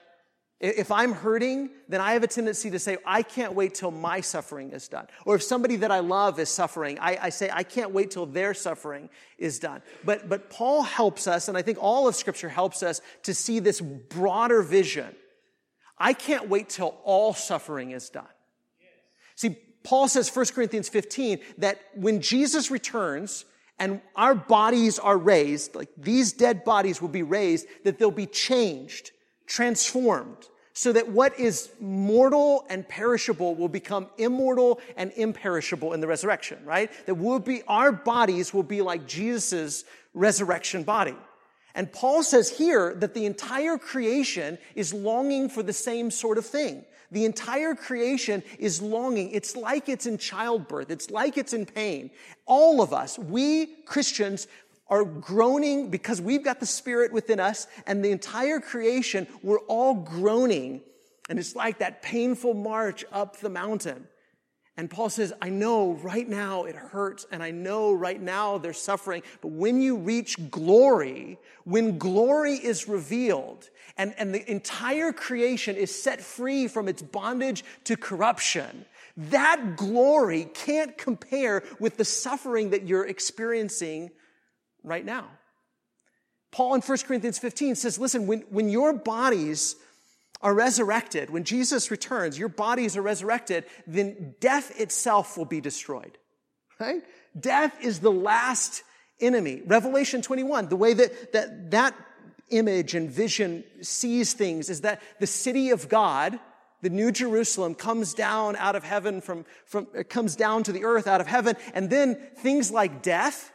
If 0.61 0.89
I'm 0.89 1.11
hurting, 1.11 1.69
then 1.89 1.99
I 1.99 2.13
have 2.13 2.23
a 2.23 2.27
tendency 2.27 2.71
to 2.71 2.79
say, 2.79 2.97
I 3.05 3.23
can't 3.23 3.53
wait 3.53 3.75
till 3.75 3.91
my 3.91 4.21
suffering 4.21 4.71
is 4.71 4.87
done. 4.87 5.07
Or 5.25 5.35
if 5.35 5.43
somebody 5.43 5.75
that 5.77 5.91
I 5.91 5.99
love 5.99 6.39
is 6.39 6.49
suffering, 6.49 6.97
I, 6.99 7.17
I, 7.23 7.29
say, 7.29 7.49
I 7.51 7.63
can't 7.63 7.91
wait 7.91 8.11
till 8.11 8.25
their 8.25 8.53
suffering 8.53 9.09
is 9.37 9.59
done. 9.59 9.81
But, 10.05 10.29
but 10.29 10.49
Paul 10.49 10.83
helps 10.83 11.27
us, 11.27 11.49
and 11.49 11.57
I 11.57 11.61
think 11.61 11.77
all 11.81 12.07
of 12.07 12.15
Scripture 12.15 12.47
helps 12.47 12.83
us 12.83 13.01
to 13.23 13.33
see 13.33 13.59
this 13.59 13.81
broader 13.81 14.61
vision. 14.61 15.13
I 15.97 16.13
can't 16.13 16.47
wait 16.47 16.69
till 16.69 16.95
all 17.03 17.33
suffering 17.33 17.91
is 17.91 18.09
done. 18.09 18.23
See, 19.35 19.57
Paul 19.85 20.07
says, 20.07 20.35
1 20.35 20.47
Corinthians 20.47 20.89
15, 20.89 21.39
that 21.59 21.79
when 21.95 22.19
Jesus 22.19 22.69
returns 22.69 23.45
and 23.79 24.01
our 24.15 24.35
bodies 24.35 24.99
are 24.99 25.17
raised, 25.17 25.75
like 25.75 25.89
these 25.97 26.33
dead 26.33 26.65
bodies 26.65 27.01
will 27.01 27.09
be 27.09 27.23
raised, 27.23 27.67
that 27.83 27.99
they'll 27.99 28.11
be 28.11 28.25
changed, 28.25 29.11
transformed, 29.47 30.49
so 30.73 30.91
that 30.91 31.07
what 31.07 31.39
is 31.39 31.69
mortal 31.79 32.65
and 32.69 32.87
perishable 32.87 33.55
will 33.55 33.69
become 33.69 34.09
immortal 34.17 34.81
and 34.97 35.13
imperishable 35.15 35.93
in 35.93 36.01
the 36.01 36.07
resurrection, 36.07 36.59
right? 36.65 36.91
That 37.05 37.15
will 37.15 37.39
be, 37.39 37.63
our 37.67 37.93
bodies 37.93 38.53
will 38.53 38.63
be 38.63 38.81
like 38.81 39.07
Jesus' 39.07 39.85
resurrection 40.13 40.83
body. 40.83 41.15
And 41.75 41.91
Paul 41.91 42.23
says 42.23 42.49
here 42.49 42.95
that 42.95 43.13
the 43.13 43.25
entire 43.25 43.77
creation 43.77 44.57
is 44.73 44.93
longing 44.93 45.49
for 45.49 45.61
the 45.61 45.73
same 45.73 46.09
sort 46.09 46.37
of 46.37 46.45
thing. 46.45 46.85
The 47.11 47.25
entire 47.25 47.75
creation 47.75 48.43
is 48.57 48.81
longing. 48.81 49.31
It's 49.31 49.55
like 49.55 49.89
it's 49.89 50.05
in 50.05 50.17
childbirth. 50.17 50.89
It's 50.89 51.11
like 51.11 51.37
it's 51.37 51.53
in 51.53 51.65
pain. 51.65 52.09
All 52.45 52.81
of 52.81 52.93
us, 52.93 53.19
we 53.19 53.67
Christians, 53.85 54.47
are 54.87 55.03
groaning 55.03 55.89
because 55.89 56.21
we've 56.21 56.43
got 56.43 56.59
the 56.59 56.65
Spirit 56.65 57.11
within 57.11 57.39
us, 57.39 57.67
and 57.87 58.05
the 58.05 58.11
entire 58.11 58.59
creation, 58.59 59.27
we're 59.41 59.59
all 59.61 59.95
groaning. 59.95 60.81
And 61.29 61.39
it's 61.39 61.55
like 61.55 61.79
that 61.79 62.01
painful 62.03 62.53
march 62.53 63.03
up 63.11 63.37
the 63.37 63.49
mountain. 63.49 64.07
And 64.77 64.89
Paul 64.89 65.09
says, 65.09 65.31
I 65.41 65.49
know 65.49 65.93
right 65.93 66.27
now 66.27 66.65
it 66.65 66.75
hurts, 66.75 67.25
and 67.31 67.41
I 67.41 67.51
know 67.51 67.93
right 67.93 68.21
now 68.21 68.57
they're 68.57 68.73
suffering, 68.73 69.23
but 69.41 69.49
when 69.49 69.81
you 69.81 69.95
reach 69.95 70.51
glory, 70.51 71.37
when 71.63 71.97
glory 71.97 72.55
is 72.55 72.87
revealed, 72.87 73.69
and, 73.97 74.13
and 74.17 74.35
the 74.35 74.49
entire 74.51 75.13
creation 75.13 75.77
is 75.77 75.91
set 76.03 76.19
free 76.19 76.67
from 76.67 76.89
its 76.89 77.01
bondage 77.01 77.63
to 77.85 77.95
corruption, 77.95 78.85
that 79.15 79.77
glory 79.77 80.49
can't 80.53 80.97
compare 80.97 81.63
with 81.79 81.95
the 81.95 82.03
suffering 82.03 82.71
that 82.71 82.85
you're 82.85 83.07
experiencing 83.07 84.11
right 84.83 85.05
now. 85.05 85.27
Paul 86.51 86.75
in 86.75 86.81
1 86.81 86.97
Corinthians 86.99 87.39
15 87.39 87.75
says, 87.75 87.97
listen, 87.97 88.27
when, 88.27 88.41
when 88.49 88.69
your 88.69 88.91
bodies 88.91 89.77
are 90.41 90.53
resurrected, 90.53 91.29
when 91.29 91.43
Jesus 91.43 91.89
returns, 91.91 92.37
your 92.37 92.49
bodies 92.49 92.97
are 92.97 93.01
resurrected, 93.01 93.65
then 93.87 94.35
death 94.39 94.79
itself 94.79 95.37
will 95.37 95.45
be 95.45 95.61
destroyed. 95.61 96.17
Right? 96.79 97.03
Death 97.39 97.75
is 97.81 97.99
the 97.99 98.11
last 98.11 98.83
enemy. 99.19 99.61
Revelation 99.65 100.21
21, 100.21 100.67
the 100.69 100.75
way 100.75 100.93
that, 100.93 101.33
that 101.33 101.71
that 101.71 101.95
image 102.49 102.93
and 102.95 103.09
vision 103.09 103.63
sees 103.81 104.33
things 104.33 104.69
is 104.69 104.81
that 104.81 105.01
the 105.19 105.27
city 105.27 105.71
of 105.71 105.89
God, 105.89 106.39
the 106.81 106.89
New 106.89 107.11
Jerusalem, 107.11 107.73
comes 107.73 108.13
down 108.13 108.55
out 108.57 108.75
of 108.75 108.83
heaven 108.83 109.21
from, 109.21 109.45
from, 109.65 109.87
it 109.95 110.09
comes 110.09 110.35
down 110.35 110.63
to 110.63 110.71
the 110.71 110.85
earth 110.85 111.07
out 111.07 111.21
of 111.21 111.27
heaven, 111.27 111.55
and 111.73 111.89
then 111.89 112.15
things 112.37 112.71
like 112.71 113.01
death, 113.01 113.51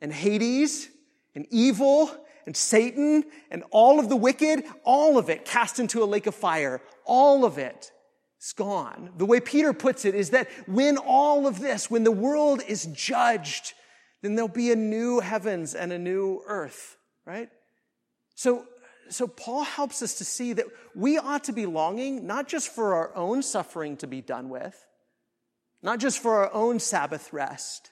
and 0.00 0.12
Hades 0.12 0.88
and 1.34 1.46
evil 1.50 2.10
and 2.46 2.56
Satan 2.56 3.24
and 3.50 3.64
all 3.70 4.00
of 4.00 4.08
the 4.08 4.16
wicked, 4.16 4.64
all 4.84 5.18
of 5.18 5.30
it 5.30 5.44
cast 5.44 5.78
into 5.78 6.02
a 6.02 6.06
lake 6.06 6.26
of 6.26 6.34
fire. 6.34 6.80
All 7.04 7.44
of 7.44 7.58
it 7.58 7.92
is 8.40 8.52
gone. 8.52 9.10
The 9.16 9.26
way 9.26 9.40
Peter 9.40 9.72
puts 9.72 10.04
it 10.04 10.14
is 10.14 10.30
that 10.30 10.48
when 10.66 10.98
all 10.98 11.46
of 11.46 11.60
this, 11.60 11.90
when 11.90 12.04
the 12.04 12.12
world 12.12 12.62
is 12.66 12.86
judged, 12.86 13.74
then 14.22 14.34
there'll 14.34 14.48
be 14.48 14.72
a 14.72 14.76
new 14.76 15.20
heavens 15.20 15.74
and 15.74 15.92
a 15.92 15.98
new 15.98 16.42
earth, 16.46 16.96
right? 17.26 17.50
So, 18.34 18.66
so 19.08 19.26
Paul 19.26 19.64
helps 19.64 20.02
us 20.02 20.14
to 20.14 20.24
see 20.24 20.52
that 20.54 20.66
we 20.94 21.18
ought 21.18 21.44
to 21.44 21.52
be 21.52 21.66
longing 21.66 22.26
not 22.26 22.48
just 22.48 22.68
for 22.68 22.94
our 22.94 23.14
own 23.14 23.42
suffering 23.42 23.96
to 23.98 24.06
be 24.06 24.20
done 24.20 24.48
with, 24.48 24.86
not 25.82 25.98
just 25.98 26.20
for 26.20 26.36
our 26.36 26.52
own 26.52 26.78
Sabbath 26.78 27.32
rest, 27.32 27.90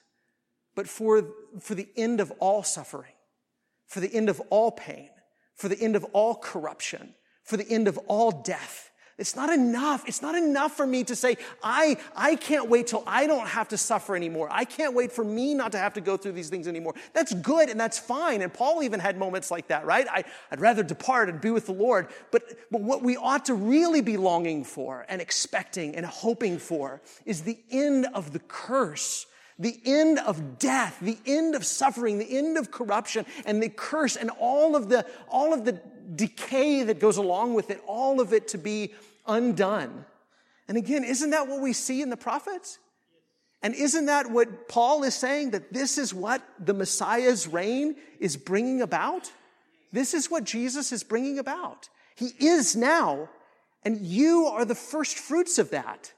but 0.75 0.89
for, 0.89 1.27
for 1.61 1.75
the 1.75 1.89
end 1.97 2.21
of 2.21 2.33
all 2.39 2.63
suffering, 2.63 3.13
for 3.91 3.99
the 3.99 4.15
end 4.15 4.29
of 4.29 4.41
all 4.51 4.71
pain, 4.71 5.11
for 5.57 5.69
the 5.69 5.79
end 5.79 5.97
of 5.97 6.05
all 6.13 6.37
corruption, 6.37 7.13
for 7.43 7.57
the 7.57 7.69
end 7.69 7.89
of 7.89 7.99
all 8.07 8.31
death. 8.31 8.89
It's 9.19 9.35
not 9.35 9.53
enough. 9.53 10.05
It's 10.07 10.23
not 10.23 10.37
enough 10.37 10.77
for 10.77 10.87
me 10.87 11.03
to 11.05 11.17
say, 11.17 11.37
I, 11.63 11.99
I 12.17 12.37
can't 12.37 12.71
wait 12.71 12.87
till 12.87 13.03
I 13.05 13.27
don't 13.27 13.49
have 13.49 13.69
to 13.69 13.77
suffer 13.77 14.15
anymore. 14.15 14.49
I 14.51 14.65
can't 14.65 14.95
wait 14.95 15.11
for 15.11 15.25
me 15.25 15.55
not 15.55 15.73
to 15.73 15.79
have 15.79 15.93
to 15.95 16.01
go 16.01 16.17
through 16.17 16.33
these 16.33 16.49
things 16.49 16.69
anymore. 16.69 16.95
That's 17.13 17.35
good 17.35 17.69
and 17.69 17.79
that's 17.79 17.99
fine. 17.99 18.43
And 18.43 18.55
Paul 18.55 18.83
even 18.85 19.01
had 19.01 19.19
moments 19.19 19.51
like 19.51 19.67
that, 19.69 19.85
right? 19.85 20.07
I, 20.09 20.25
would 20.53 20.61
rather 20.61 20.85
depart 20.85 21.29
and 21.29 21.41
be 21.41 21.51
with 21.51 21.67
the 21.67 21.73
Lord. 21.73 22.09
But, 22.31 22.45
but 22.71 22.81
what 22.81 23.03
we 23.03 23.17
ought 23.17 23.45
to 23.47 23.55
really 23.55 24.03
be 24.03 24.17
longing 24.17 24.63
for 24.65 25.05
and 25.09 25.21
expecting 25.21 25.97
and 25.97 26.07
hoping 26.07 26.59
for 26.59 27.03
is 27.27 27.43
the 27.43 27.59
end 27.71 28.07
of 28.15 28.33
the 28.33 28.39
curse 28.39 29.27
the 29.61 29.79
end 29.85 30.19
of 30.21 30.59
death, 30.59 30.99
the 31.01 31.19
end 31.27 31.55
of 31.55 31.65
suffering, 31.67 32.19
the 32.19 32.39
end 32.39 32.57
of 32.57 32.71
corruption, 32.71 33.27
and 33.45 33.63
the 33.63 33.69
curse, 33.69 34.17
and 34.17 34.31
all 34.41 34.75
of 34.75 34.89
the, 34.89 35.07
all 35.29 35.53
of 35.53 35.65
the 35.67 35.81
decay 36.17 36.83
that 36.83 36.99
goes 36.99 37.19
along 37.19 37.55
with 37.55 37.71
it, 37.71 37.81
all 37.87 38.21
of 38.21 38.33
it 38.33 38.49
to 38.49 38.59
be 38.59 38.95
undone. 39.27 40.07
And 40.67 40.79
again, 40.79 41.05
isn't 41.05 41.31
that 41.31 41.47
what 41.47 41.61
we 41.61 41.75
see 41.75 42.01
in 42.01 42.09
the 42.09 42.17
prophets? 42.17 42.79
And 43.63 43.75
isn't 43.75 44.07
that 44.07 44.31
what 44.31 44.69
Paul 44.69 45.03
is 45.03 45.15
saying? 45.15 45.51
That 45.51 45.73
this 45.73 45.99
is 45.99 46.15
what 46.15 46.43
the 46.59 46.73
Messiah's 46.73 47.47
reign 47.47 47.97
is 48.19 48.39
bringing 48.39 48.81
about? 48.81 49.31
This 49.93 50.15
is 50.15 50.31
what 50.31 50.45
Jesus 50.45 50.91
is 50.91 51.03
bringing 51.03 51.39
about. 51.39 51.91
He 52.15 52.33
is 52.39 52.77
now, 52.77 53.29
and 53.85 54.01
you 54.01 54.47
are 54.47 54.65
the 54.65 54.75
first 54.75 55.19
fruits 55.19 55.59
of 55.59 55.71
that. 55.71 56.13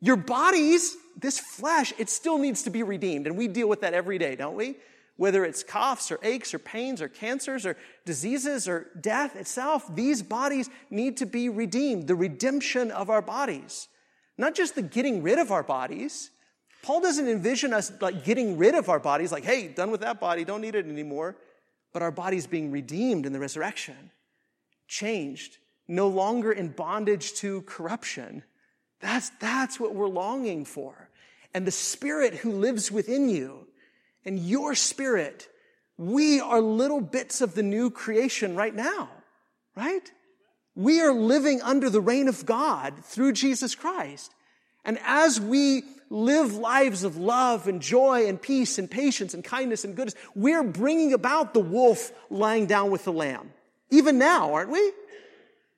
Your 0.00 0.16
bodies 0.16 0.96
this 1.16 1.38
flesh, 1.38 1.92
it 1.98 2.08
still 2.08 2.38
needs 2.38 2.62
to 2.64 2.70
be 2.70 2.82
redeemed. 2.82 3.26
And 3.26 3.36
we 3.36 3.48
deal 3.48 3.68
with 3.68 3.80
that 3.82 3.94
every 3.94 4.18
day, 4.18 4.36
don't 4.36 4.56
we? 4.56 4.76
Whether 5.16 5.44
it's 5.44 5.62
coughs 5.62 6.10
or 6.10 6.18
aches 6.22 6.54
or 6.54 6.58
pains 6.58 7.02
or 7.02 7.08
cancers 7.08 7.66
or 7.66 7.76
diseases 8.04 8.66
or 8.66 8.88
death 9.00 9.36
itself, 9.36 9.94
these 9.94 10.22
bodies 10.22 10.70
need 10.90 11.18
to 11.18 11.26
be 11.26 11.48
redeemed. 11.48 12.08
The 12.08 12.14
redemption 12.14 12.90
of 12.90 13.10
our 13.10 13.22
bodies. 13.22 13.88
Not 14.38 14.54
just 14.54 14.74
the 14.74 14.82
getting 14.82 15.22
rid 15.22 15.38
of 15.38 15.52
our 15.52 15.62
bodies. 15.62 16.30
Paul 16.82 17.00
doesn't 17.00 17.28
envision 17.28 17.72
us 17.72 17.92
like 18.00 18.24
getting 18.24 18.58
rid 18.58 18.74
of 18.74 18.88
our 18.88 18.98
bodies, 18.98 19.30
like, 19.30 19.44
hey, 19.44 19.68
done 19.68 19.90
with 19.90 20.00
that 20.00 20.18
body, 20.18 20.44
don't 20.44 20.60
need 20.60 20.74
it 20.74 20.86
anymore. 20.86 21.36
But 21.92 22.02
our 22.02 22.10
bodies 22.10 22.46
being 22.46 22.72
redeemed 22.72 23.26
in 23.26 23.32
the 23.32 23.38
resurrection, 23.38 24.10
changed, 24.88 25.58
no 25.86 26.08
longer 26.08 26.50
in 26.50 26.68
bondage 26.68 27.34
to 27.34 27.62
corruption 27.62 28.42
that's, 29.02 29.30
that's 29.40 29.78
what 29.78 29.94
we're 29.94 30.08
longing 30.08 30.64
for. 30.64 31.08
And 31.52 31.66
the 31.66 31.72
spirit 31.72 32.34
who 32.34 32.52
lives 32.52 32.90
within 32.90 33.28
you 33.28 33.66
and 34.24 34.38
your 34.38 34.74
spirit, 34.74 35.48
we 35.98 36.40
are 36.40 36.60
little 36.60 37.00
bits 37.00 37.40
of 37.40 37.54
the 37.54 37.62
new 37.62 37.90
creation 37.90 38.56
right 38.56 38.74
now, 38.74 39.10
right? 39.76 40.10
We 40.74 41.02
are 41.02 41.12
living 41.12 41.60
under 41.60 41.90
the 41.90 42.00
reign 42.00 42.28
of 42.28 42.46
God 42.46 43.04
through 43.04 43.32
Jesus 43.32 43.74
Christ. 43.74 44.32
And 44.84 44.98
as 45.04 45.40
we 45.40 45.82
live 46.08 46.54
lives 46.54 47.04
of 47.04 47.16
love 47.16 47.66
and 47.66 47.82
joy 47.82 48.28
and 48.28 48.40
peace 48.40 48.78
and 48.78 48.90
patience 48.90 49.34
and 49.34 49.42
kindness 49.42 49.84
and 49.84 49.96
goodness, 49.96 50.14
we're 50.34 50.62
bringing 50.62 51.12
about 51.12 51.54
the 51.54 51.60
wolf 51.60 52.12
lying 52.30 52.66
down 52.66 52.90
with 52.90 53.04
the 53.04 53.12
lamb. 53.12 53.52
Even 53.90 54.16
now, 54.16 54.54
aren't 54.54 54.70
we? 54.70 54.92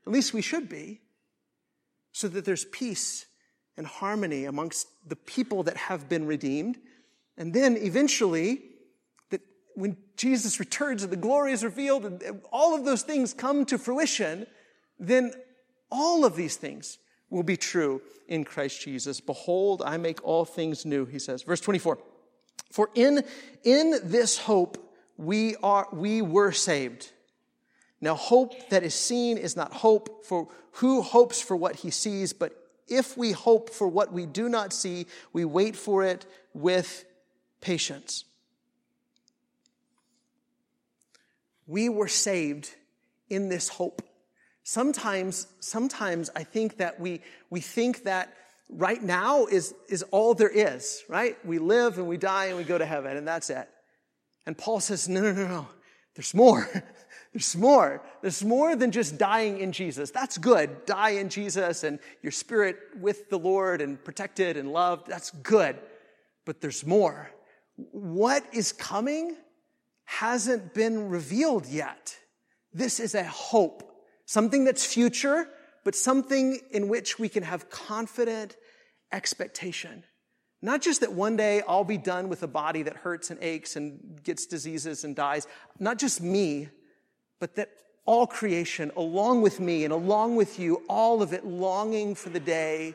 At 0.07 0.13
least 0.13 0.35
we 0.35 0.43
should 0.43 0.69
be 0.69 1.01
so 2.14 2.29
that 2.29 2.44
there's 2.44 2.64
peace 2.66 3.27
and 3.77 3.85
harmony 3.85 4.44
amongst 4.44 4.87
the 5.07 5.16
people 5.16 5.64
that 5.64 5.77
have 5.77 6.09
been 6.09 6.27
redeemed. 6.27 6.79
And 7.37 7.53
then 7.53 7.77
eventually, 7.77 8.62
that 9.31 9.40
when 9.74 9.96
Jesus 10.16 10.61
returns 10.61 11.03
and 11.03 11.11
the 11.11 11.16
glory 11.16 11.53
is 11.53 11.64
revealed 11.64 12.05
and 12.05 12.40
all 12.53 12.72
of 12.72 12.85
those 12.85 13.03
things 13.03 13.35
come 13.35 13.64
to 13.64 13.79
fruition, 13.79 14.46
then 15.00 15.33
all 15.90 16.24
of 16.24 16.37
these 16.37 16.57
things 16.57 16.98
will 17.31 17.42
be 17.42 17.57
true 17.57 18.00
in 18.29 18.44
Christ 18.44 18.81
Jesus. 18.81 19.20
Behold, 19.20 19.83
I 19.85 19.96
make 19.96 20.24
all 20.24 20.44
things 20.44 20.87
new, 20.87 21.07
he 21.07 21.18
says. 21.18 21.42
Verse 21.42 21.61
24. 21.61 21.98
For 22.70 22.90
in, 22.94 23.24
in 23.64 23.98
this 24.05 24.38
hope 24.38 24.79
we 25.16 25.57
are, 25.64 25.88
we 25.92 26.22
were 26.22 26.53
saved. 26.53 27.11
Now, 28.05 28.17
hope 28.17 28.69
that 28.69 28.83
is 28.83 28.95
seen 28.95 29.38
is 29.38 29.57
not 29.57 29.73
hope, 29.73 30.27
for 30.27 30.49
who 30.73 31.01
hopes 31.01 31.40
for 31.40 31.57
what 31.57 31.77
he 31.77 31.88
sees? 31.88 32.35
But 32.35 32.53
if 32.87 33.17
we 33.17 33.33
hope 33.33 33.71
for 33.71 33.88
what 33.88 34.12
we 34.12 34.27
do 34.27 34.51
not 34.51 34.75
see, 34.75 35.07
we 35.33 35.47
wait 35.47 35.75
for 35.75 36.05
it 36.05 36.27
with 36.53 37.07
patience. 37.62 38.27
We 41.67 41.88
were 41.88 42.07
saved 42.07 42.75
in 43.31 43.49
this 43.49 43.71
hope. 43.71 44.03
Sometimes, 44.64 45.47
sometimes 45.61 46.29
I 46.37 46.45
think 46.45 46.77
that 46.77 47.01
we, 47.01 47.23
we 47.49 47.61
think 47.61 48.03
that 48.05 48.35
right 48.69 49.03
now 49.03 49.47
is, 49.47 49.75
is 49.88 50.03
all 50.11 50.35
there 50.35 50.51
is, 50.51 51.03
right? 51.09 51.38
We 51.43 51.59
live 51.59 51.97
and 51.97 52.07
we 52.07 52.18
die 52.18 52.47
and 52.47 52.59
we 52.59 52.64
go 52.64 52.76
to 52.76 52.85
heaven 52.85 53.16
and 53.16 53.26
that's 53.26 53.49
it. 53.49 53.66
And 54.45 54.59
Paul 54.59 54.81
says, 54.81 55.09
no, 55.09 55.22
no, 55.22 55.33
no, 55.33 55.49
no. 55.49 55.68
There's 56.14 56.35
more. 56.35 56.68
There's 57.35 57.57
more. 57.57 58.01
There's 58.22 58.45
more 58.45 58.76
than 58.76 58.93
just 58.93 59.18
dying 59.18 59.59
in 59.59 59.72
Jesus. 59.72 60.12
That's 60.12 60.39
good. 60.39 60.87
Die 60.87 61.11
in 61.11 61.28
Jesus 61.28 61.82
and 61.82 61.99
your 62.22 62.30
spirit 62.30 62.78
with 63.01 63.28
the 63.28 63.39
Lord 63.39 63.80
and 63.80 64.03
protected 64.03 64.57
and 64.57 64.72
loved. 64.72 65.09
That's 65.09 65.32
good. 65.32 65.76
But 66.45 66.61
there's 66.61 66.87
more. 66.87 67.30
what 67.91 68.45
is 68.53 68.72
coming 68.72 69.37
hasn't 70.05 70.74
been 70.74 71.09
revealed 71.09 71.66
yet. 71.66 72.16
This 72.72 73.01
is 73.01 73.14
a 73.14 73.24
hope, 73.24 73.82
something 74.26 74.64
that's 74.64 74.85
future, 74.85 75.49
but 75.82 75.95
something 75.95 76.61
in 76.70 76.89
which 76.89 77.18
we 77.18 77.28
can 77.28 77.43
have 77.43 77.70
confident 77.70 78.57
expectation. 79.12 80.05
Not 80.62 80.82
just 80.82 81.01
that 81.01 81.12
one 81.12 81.37
day 81.37 81.62
I'll 81.68 81.85
be 81.85 81.99
done 81.99 82.28
with 82.28 82.43
a 82.43 82.49
body 82.49 82.82
that 82.82 82.97
hurts 82.97 83.30
and 83.30 83.43
aches 83.43 83.76
and 83.76 84.20
gets 84.22 84.47
diseases 84.47 85.05
and 85.05 85.14
dies. 85.16 85.47
Not 85.78 85.99
just 85.99 86.22
me, 86.22 86.68
but 87.45 87.57
that 87.57 87.68
all 88.07 88.26
creation, 88.26 88.90
along 88.97 89.42
with 89.42 89.61
me 89.61 89.84
and 89.84 89.92
along 89.92 90.34
with 90.34 90.59
you, 90.59 90.82
all 90.88 91.20
of 91.20 91.34
it 91.34 91.45
longing 91.45 92.14
for 92.14 92.30
the 92.30 92.40
day 92.40 92.95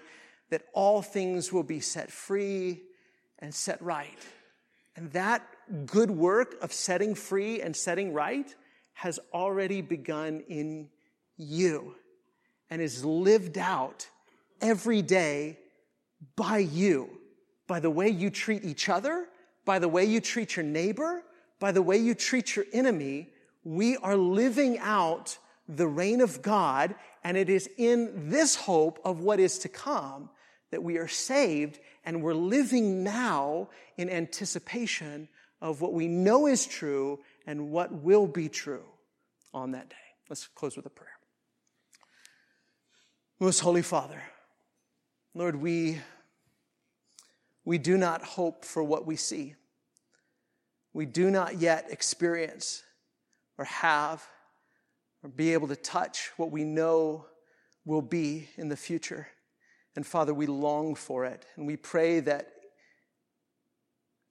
that 0.49 0.63
all 0.73 1.03
things 1.03 1.53
will 1.53 1.61
be 1.61 1.79
set 1.79 2.09
free 2.09 2.81
and 3.37 3.53
set 3.53 3.79
right. 3.79 4.17
And 4.95 5.11
that 5.11 5.47
good 5.85 6.09
work 6.09 6.55
of 6.63 6.73
setting 6.73 7.13
free 7.13 7.61
and 7.61 7.75
setting 7.75 8.11
right 8.11 8.55
has 8.93 9.19
already 9.35 9.83
begun 9.83 10.41
in 10.49 10.89
you 11.37 11.93
and 12.71 12.81
is 12.81 13.05
lived 13.05 13.59
out 13.59 14.07
every 14.61 15.03
day 15.03 15.59
by 16.35 16.57
you, 16.57 17.07
by 17.67 17.79
the 17.79 17.91
way 17.91 18.09
you 18.09 18.31
treat 18.31 18.65
each 18.65 18.89
other, 18.89 19.27
by 19.63 19.77
the 19.77 19.87
way 19.87 20.05
you 20.05 20.19
treat 20.19 20.55
your 20.55 20.65
neighbor, 20.65 21.21
by 21.59 21.71
the 21.71 21.83
way 21.83 21.99
you 21.99 22.15
treat 22.15 22.55
your 22.55 22.65
enemy. 22.73 23.29
We 23.63 23.97
are 23.97 24.15
living 24.15 24.79
out 24.79 25.37
the 25.67 25.87
reign 25.87 26.21
of 26.21 26.41
God, 26.41 26.95
and 27.23 27.37
it 27.37 27.49
is 27.49 27.69
in 27.77 28.29
this 28.29 28.55
hope 28.55 28.99
of 29.05 29.19
what 29.19 29.39
is 29.39 29.59
to 29.59 29.69
come 29.69 30.29
that 30.71 30.83
we 30.83 30.97
are 30.97 31.07
saved 31.07 31.79
and 32.05 32.21
we're 32.21 32.33
living 32.33 33.03
now 33.03 33.69
in 33.97 34.09
anticipation 34.09 35.27
of 35.61 35.81
what 35.81 35.93
we 35.93 36.07
know 36.07 36.47
is 36.47 36.65
true 36.65 37.19
and 37.45 37.71
what 37.71 37.91
will 37.91 38.27
be 38.27 38.49
true 38.49 38.85
on 39.53 39.71
that 39.71 39.89
day. 39.89 39.95
Let's 40.29 40.47
close 40.47 40.75
with 40.75 40.85
a 40.85 40.91
prayer. 40.91 41.09
Most 43.39 43.59
Holy 43.59 43.81
Father, 43.81 44.21
Lord, 45.33 45.55
we, 45.55 45.99
we 47.65 47.77
do 47.77 47.97
not 47.97 48.21
hope 48.23 48.65
for 48.65 48.83
what 48.83 49.05
we 49.05 49.15
see. 49.15 49.55
We 50.93 51.05
do 51.05 51.31
not 51.31 51.59
yet 51.59 51.87
experience 51.89 52.83
or 53.59 53.65
have 53.65 54.25
or 55.21 55.29
be 55.29 55.53
able 55.53 55.67
to 55.67 55.75
touch 55.75 56.31
what 56.37 56.49
we 56.49 56.63
know 56.63 57.25
will 57.85 58.01
be 58.01 58.47
in 58.55 58.69
the 58.69 58.77
future. 58.77 59.27
And 59.95 60.07
Father, 60.07 60.33
we 60.33 60.47
long 60.47 60.95
for 60.95 61.25
it. 61.25 61.45
And 61.57 61.67
we 61.67 61.75
pray 61.75 62.21
that 62.21 62.53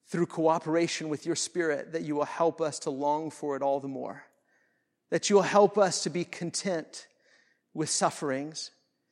through 0.06 0.26
cooperation 0.26 1.10
with 1.10 1.26
your 1.26 1.36
Spirit, 1.36 1.92
that 1.92 2.02
you 2.02 2.16
will 2.16 2.24
help 2.24 2.62
us 2.62 2.78
to 2.80 2.90
long 2.90 3.30
for 3.30 3.54
it 3.54 3.60
all 3.60 3.80
the 3.80 3.88
more. 3.88 4.24
That 5.10 5.28
you 5.28 5.36
will 5.36 5.42
help 5.42 5.76
us 5.76 6.02
to 6.04 6.10
be 6.10 6.24
content 6.24 7.06
with 7.74 7.90
sufferings. 7.90 8.70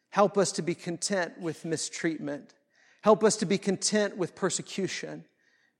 Help 0.08 0.38
us 0.38 0.50
to 0.52 0.62
be 0.62 0.74
content 0.74 1.38
with 1.38 1.66
mistreatment. 1.66 2.54
Help 3.02 3.22
us 3.22 3.36
to 3.36 3.46
be 3.46 3.58
content 3.58 4.16
with 4.16 4.34
persecution 4.34 5.26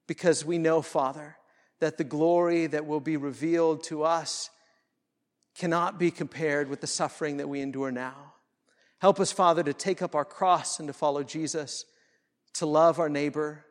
because 0.06 0.44
we 0.44 0.58
know, 0.58 0.82
Father, 0.82 1.36
that 1.80 1.98
the 1.98 2.04
glory 2.04 2.66
that 2.66 2.86
will 2.86 3.00
be 3.00 3.16
revealed 3.16 3.82
to 3.84 4.02
us 4.02 4.50
cannot 5.54 5.98
be 5.98 6.10
compared 6.10 6.68
with 6.68 6.80
the 6.80 6.86
suffering 6.86 7.38
that 7.38 7.48
we 7.48 7.60
endure 7.60 7.90
now. 7.90 8.34
Help 8.98 9.20
us, 9.20 9.32
Father, 9.32 9.62
to 9.62 9.72
take 9.72 10.02
up 10.02 10.14
our 10.14 10.24
cross 10.24 10.78
and 10.78 10.88
to 10.88 10.92
follow 10.92 11.22
Jesus, 11.22 11.84
to 12.54 12.66
love 12.66 12.98
our 12.98 13.08
neighbor, 13.08 13.64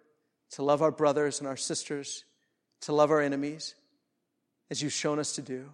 to 0.52 0.64
love 0.64 0.82
our 0.82 0.92
brothers 0.92 1.40
and 1.40 1.48
our 1.48 1.58
sisters, 1.58 2.24
to 2.82 2.94
love 2.94 3.12
our 3.12 3.22
enemies, 3.22 3.76
as 4.70 4.82
you've 4.82 4.94
shown 4.94 5.20
us 5.20 5.34
to 5.34 5.42
do. 5.42 5.70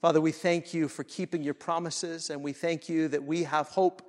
Father, 0.00 0.20
we 0.20 0.32
thank 0.32 0.74
you 0.74 0.88
for 0.88 1.04
keeping 1.04 1.42
your 1.42 1.54
promises, 1.54 2.30
and 2.30 2.42
we 2.42 2.52
thank 2.52 2.88
you 2.88 3.08
that 3.08 3.24
we 3.24 3.44
have 3.44 3.68
hope, 3.68 4.02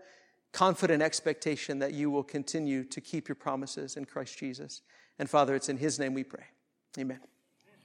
confident 0.51 1.01
expectation 1.01 1.79
that 1.79 1.93
you 1.93 2.11
will 2.11 2.23
continue 2.23 2.83
to 2.83 3.01
keep 3.01 3.27
your 3.27 3.35
promises 3.35 3.97
in 3.97 4.05
Christ 4.05 4.37
Jesus. 4.37 4.81
And 5.17 5.29
Father, 5.29 5.55
it's 5.55 5.69
in 5.69 5.77
his 5.77 5.99
name 5.99 6.13
we 6.13 6.23
pray. 6.23 6.45
Amen. 6.97 7.28